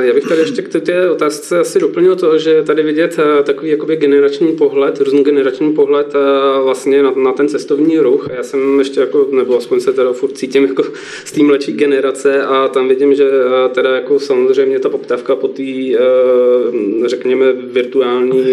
[0.00, 3.70] Já bych tady ještě k té otázce asi doplnil to, že tady vidět eh, takový
[3.70, 8.28] jakoby generační pohled, různý generační pohled eh, vlastně na, na ten cestovní ruch.
[8.36, 10.82] Já jsem ještě jako, nebo aspoň se teda furt cítím jako
[11.24, 15.48] z té mladší generace a tam vidím, že eh, teda jako samozřejmě ta poptávka po
[15.48, 15.62] té,
[17.06, 18.44] řekněme, virtuální,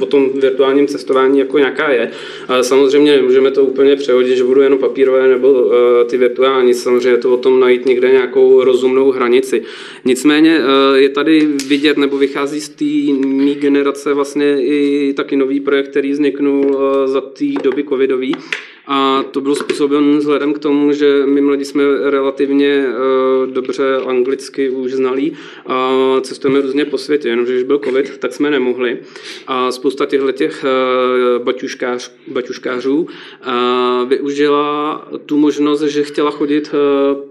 [0.00, 2.10] o tom virtuálním cestování jako nějaká je.
[2.48, 5.70] Ale samozřejmě nemůžeme to úplně přehodit, že budou jenom papírové nebo
[6.06, 6.74] ty virtuální.
[6.74, 9.62] Samozřejmě to o tom najít někde nějakou rozumnou hranici.
[10.04, 12.84] Nicméně eh, je tady vidět, nebo vychází z té
[13.26, 18.34] mý generace vlastně i taky nový projekt, který vzniknul eh, za té doby covidový,
[18.86, 24.70] a to bylo způsobeno vzhledem k tomu, že my mladí jsme relativně uh, dobře anglicky
[24.70, 25.32] už znalí
[25.66, 28.98] a cestujeme různě po světě, jenomže když byl covid, tak jsme nemohli.
[29.46, 33.06] A spousta těchto těch uh, baťuškář, baťuškářů uh,
[34.08, 36.74] využila tu možnost, že chtěla chodit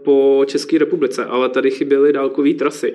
[0.04, 2.94] po České republice, ale tady chyběly dálkové trasy.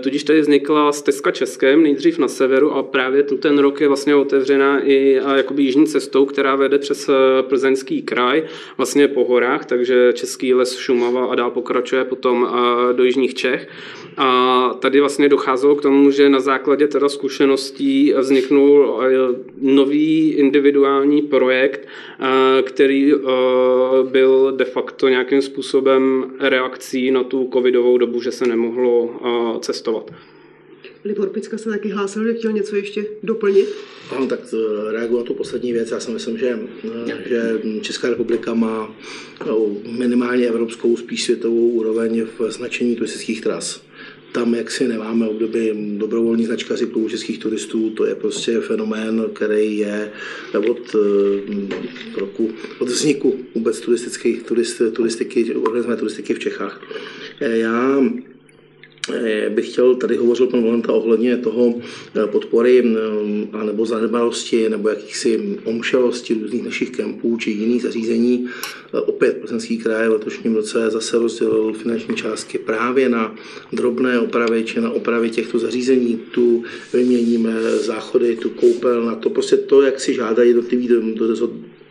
[0.00, 4.80] Tudíž tady vznikla stezka Českém, nejdřív na severu a právě ten rok je vlastně otevřená
[4.80, 7.10] i jakoby jižní cestou, která vede přes
[7.42, 8.42] Plzeňský Český kraj,
[8.76, 12.48] vlastně po horách, takže Český les Šumava a dál pokračuje potom
[12.92, 13.68] do Jižních Čech.
[14.16, 19.00] A tady vlastně docházelo k tomu, že na základě teda zkušeností vzniknul
[19.60, 21.88] nový individuální projekt,
[22.62, 23.12] který
[24.10, 29.10] byl de facto nějakým způsobem reakcí na tu covidovou dobu, že se nemohlo
[29.60, 30.10] cestovat.
[31.04, 33.68] Libor Picka se taky hlásil, že chtěl něco ještě doplnit.
[34.16, 35.90] Ano, tak eh, reaguji na tu poslední věc.
[35.90, 36.58] Já si myslím, že,
[37.08, 38.96] eh, že Česká republika má
[39.46, 43.88] no, minimálně evropskou, spíš světovou úroveň v značení turistických tras
[44.32, 49.78] tam, jak si nemáme období dobrovolní značka klubů českých turistů, to je prostě fenomén, který
[49.78, 50.12] je
[50.70, 56.80] od eh, roku, od vzniku vůbec turistických, turist, turistiky, organizované turistiky v Čechách.
[57.40, 58.37] Já Eh,
[59.48, 61.74] bych chtěl, tady hovořil pan Volenta ohledně toho
[62.16, 68.48] eh, podpory mm, a nebo zanedbalosti nebo jakýchsi omšelosti různých našich kempů či jiných zařízení.
[68.94, 73.34] Eh, opět Plzeňský kraj v letošním roce zase rozdělil finanční částky právě na
[73.72, 76.20] drobné opravy či na opravy těchto zařízení.
[76.30, 80.88] Tu vyměníme záchody, tu koupel, na to prostě to, jak si žádají jednotliví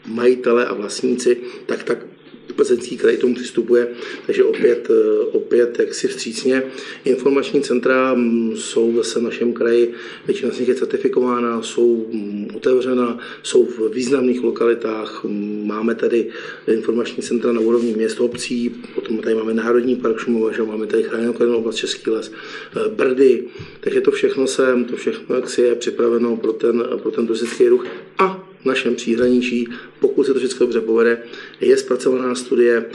[0.07, 2.16] majitele a vlastníci, tak tak
[2.57, 3.87] Plzeňský kraj tomu přistupuje,
[4.25, 6.63] takže opět, eh, opět jaksi vstřícně.
[7.05, 9.93] Informační centra mm, jsou v našem kraji,
[10.25, 15.23] většina z nich je certifikována, jsou mm, otevřena, jsou v významných lokalitách.
[15.23, 16.27] Mm, máme tady
[16.67, 21.03] informační centra na úrovni měst, obcí, potom tady máme Národní park Šumova, že máme tady
[21.03, 23.43] chráněnou krajinnou oblast Český les, eh, Brdy,
[23.79, 27.85] takže to všechno se, to všechno jaksi je připraveno pro ten, pro ten turistický ruch
[28.17, 29.67] a našem příhraničí,
[29.99, 31.23] pokud se to všechno dobře povede,
[31.61, 32.85] je zpracovaná studie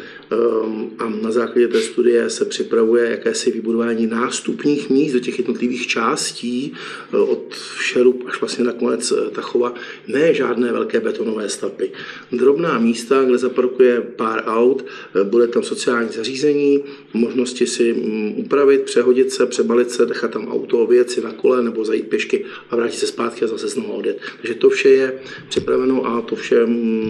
[0.65, 5.87] um, a na základě té studie se připravuje jakési vybudování nástupních míst do těch jednotlivých
[5.87, 6.73] částí
[7.13, 9.75] uh, od Šerup až vlastně na konec uh, Tachova.
[10.09, 11.91] Ne žádné velké betonové stavby.
[12.33, 14.85] Drobná místa, kde zaparkuje pár aut,
[15.15, 16.85] uh, bude tam sociální zařízení,
[17.15, 21.85] možnosti si um, upravit, přehodit se, přebalit se, nechat tam auto, věci na kole nebo
[21.85, 24.19] zajít pěšky a vrátit se zpátky a zase znovu odjet.
[24.41, 26.67] Takže to vše je připraveno a to vše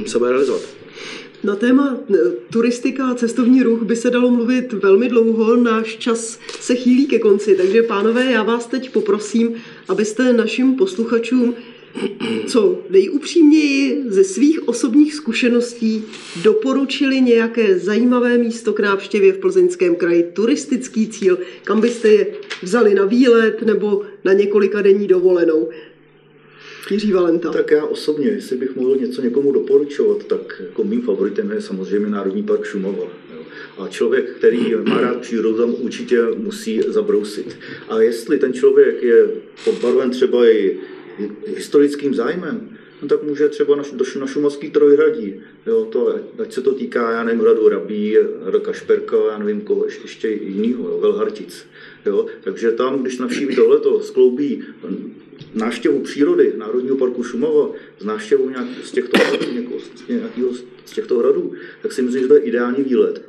[0.07, 0.62] se bude realizovat.
[1.45, 2.14] Na téma e,
[2.53, 7.18] turistika a cestovní ruch by se dalo mluvit velmi dlouho, náš čas se chýlí ke
[7.18, 9.55] konci, takže pánové, já vás teď poprosím,
[9.89, 11.55] abyste našim posluchačům
[12.47, 16.05] co nejupřímněji ze svých osobních zkušeností
[16.43, 22.26] doporučili nějaké zajímavé místo k návštěvě v Plzeňském kraji, turistický cíl, kam byste je
[22.62, 25.68] vzali na výlet nebo na několika denní dovolenou.
[26.91, 27.51] Jiří Valenta.
[27.51, 32.09] Tak já osobně, jestli bych mohl něco někomu doporučovat, tak jako mým favoritem je samozřejmě
[32.09, 33.05] Národní park Šumava.
[33.79, 37.59] A člověk, který má rád přírodu, tam určitě musí zabrousit.
[37.89, 39.29] A jestli ten člověk je
[39.65, 40.77] podbarven třeba i
[41.47, 42.69] historickým zájmem,
[43.03, 45.41] no tak může třeba na, do, na Šumavský trojhradí.
[45.67, 49.87] Jo, to, ať se to týká, já nevím, hradu Rabí, hradu Kašperka, já nevím koho,
[50.03, 51.67] ještě jinýho, jo, Velhartic.
[52.07, 54.63] Jo, takže tam, když navštíví tohleto, skloubí
[55.55, 59.18] návštěvu přírody Národního parku Šumava z návštěvou nějak, z, těchto,
[59.55, 60.51] někoho, z, nějakého,
[60.84, 63.22] z těchto hradů, tak si myslím, že to je ideální výlet.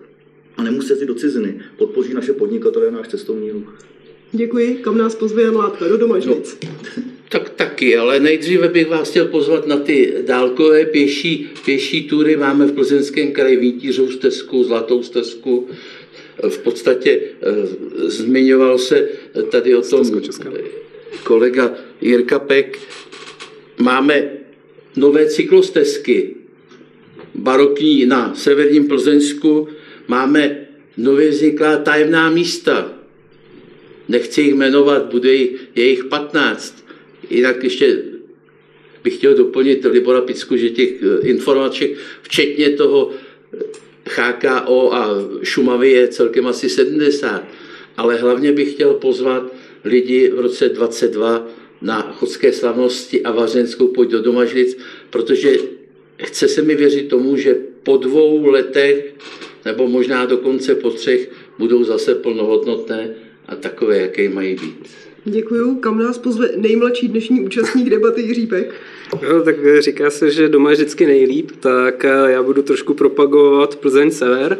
[0.57, 1.61] A nemusí si do ciziny.
[1.77, 3.77] Podpoří naše podnikatele náš cestovní ruch.
[4.31, 4.75] Děkuji.
[4.75, 5.87] Kam nás pozve Jan Látka?
[5.87, 6.57] Do Domažlic.
[6.63, 6.69] No,
[7.29, 12.37] tak taky, ale nejdříve bych vás chtěl pozvat na ty dálkové pěší, pěší tury.
[12.37, 15.67] Máme v Plzeňském kraji Vítířovou stezku, Zlatou stezku.
[16.49, 17.65] V podstatě e,
[18.09, 19.09] zmiňoval se
[19.51, 20.03] tady o tom
[21.23, 22.79] kolega Jirka Pek,
[23.77, 24.29] máme
[24.95, 26.35] nové cyklostezky
[27.35, 29.67] barokní na severním Plzeňsku,
[30.07, 32.93] máme nově vzniklá tajemná místa.
[34.07, 35.33] Nechci jich jmenovat, bude
[35.75, 36.85] jich 15.
[37.29, 38.03] Jinak ještě
[39.03, 41.91] bych chtěl doplnit Libora Picku, že těch eh, informaček,
[42.21, 43.11] včetně toho
[44.05, 45.09] HKO a
[45.43, 47.43] Šumavy je celkem asi 70.
[47.97, 49.43] Ale hlavně bych chtěl pozvat
[49.85, 51.47] lidi v roce 22
[51.81, 54.77] na chodské slavnosti a vařenskou pojď do Domažlic,
[55.09, 55.57] protože
[56.17, 59.13] chce se mi věřit tomu, že po dvou letech,
[59.65, 61.29] nebo možná dokonce po třech,
[61.59, 63.09] budou zase plnohodnotné
[63.47, 64.89] a takové, jaké mají být.
[65.25, 65.75] Děkuju.
[65.75, 68.73] Kam nás pozve nejmladší dnešní účastník debaty Jiří Pek?
[69.21, 73.75] No, tak říká se, že doma je vždycky nejlíp, tak eh, já budu trošku propagovat
[73.75, 74.57] Plzeň Sever,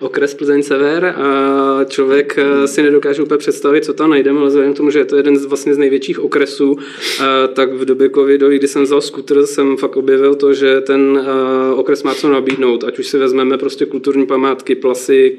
[0.00, 4.74] okres Plzeň Sever a člověk eh, si nedokáže úplně představit, co tam najdeme, ale vzhledem
[4.74, 6.78] k tomu, že je to jeden z, vlastně z největších okresů,
[7.20, 11.26] eh, tak v době covidu, kdy jsem vzal skuter, jsem fakt objevil to, že ten
[11.74, 15.36] okres má co nabídnout, ať už si vezmeme prostě kulturní památky, plasy,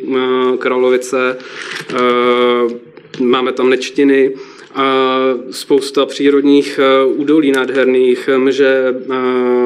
[0.59, 1.37] Kralovice,
[3.19, 4.33] máme tam nečtiny,
[4.77, 5.19] a
[5.51, 9.19] spousta přírodních e, údolí nádherných, mže, e,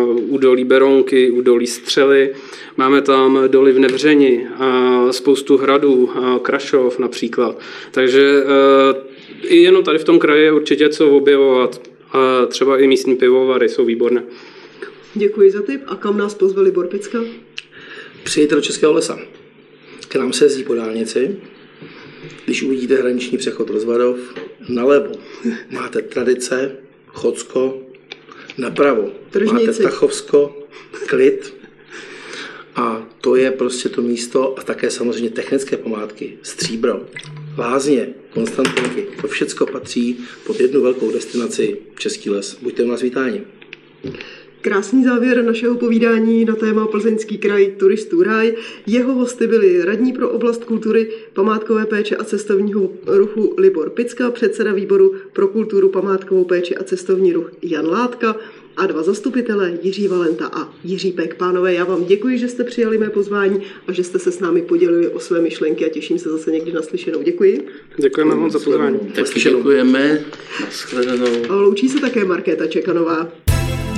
[0.06, 2.34] údolí Beronky, údolí Střely.
[2.78, 7.60] Máme tam doly v Nevřeni, a spoustu hradů, a Krašov například.
[7.92, 11.82] Takže e, i jenom tady v tom kraji je určitě co objevovat.
[12.12, 14.24] A třeba i místní pivovary jsou výborné.
[15.16, 15.82] Děkuji za tip.
[15.88, 17.20] A kam nás pozve Libor Picka?
[18.24, 19.20] Přijďte do Českého lesa.
[20.08, 21.38] K nám se jezdí po dálnici.
[22.46, 24.18] Když uvidíte hraniční přechod Rozvadov,
[24.70, 25.12] nalevo
[25.70, 26.72] máte tradice,
[27.08, 27.82] Chocko,
[28.58, 29.66] napravo Tržnici.
[29.66, 30.68] máte Tachovsko,
[31.08, 31.54] klid,
[32.76, 37.06] a to je prostě to místo a také samozřejmě technické památky, stříbro,
[37.58, 42.58] lázně, Konstantinky, to všechno patří pod jednu velkou destinaci Český les.
[42.62, 43.42] Buďte u nás vítáni.
[44.62, 48.54] Krásný závěr našeho povídání na téma Plzeňský kraj turistů ráj.
[48.88, 54.74] Jeho hosty byli radní pro oblast kultury, památkové péče a cestovního ruchu Libor Picka, předseda
[54.74, 58.36] výboru pro kulturu, památkovou péči a cestovní ruch Jan Látka
[58.78, 61.36] a dva zastupitelé Jiří Valenta a Jiří Pek.
[61.36, 64.62] Pánové, já vám děkuji, že jste přijali mé pozvání a že jste se s námi
[64.62, 67.24] podělili o své myšlenky a těším se zase někdy naslyšenou.
[67.24, 67.68] Děkuji.
[67.98, 69.00] Děkujeme moc za pozvání.
[69.16, 70.26] Tak děkujeme.
[71.50, 73.51] A loučí se také Markéta Čekanová.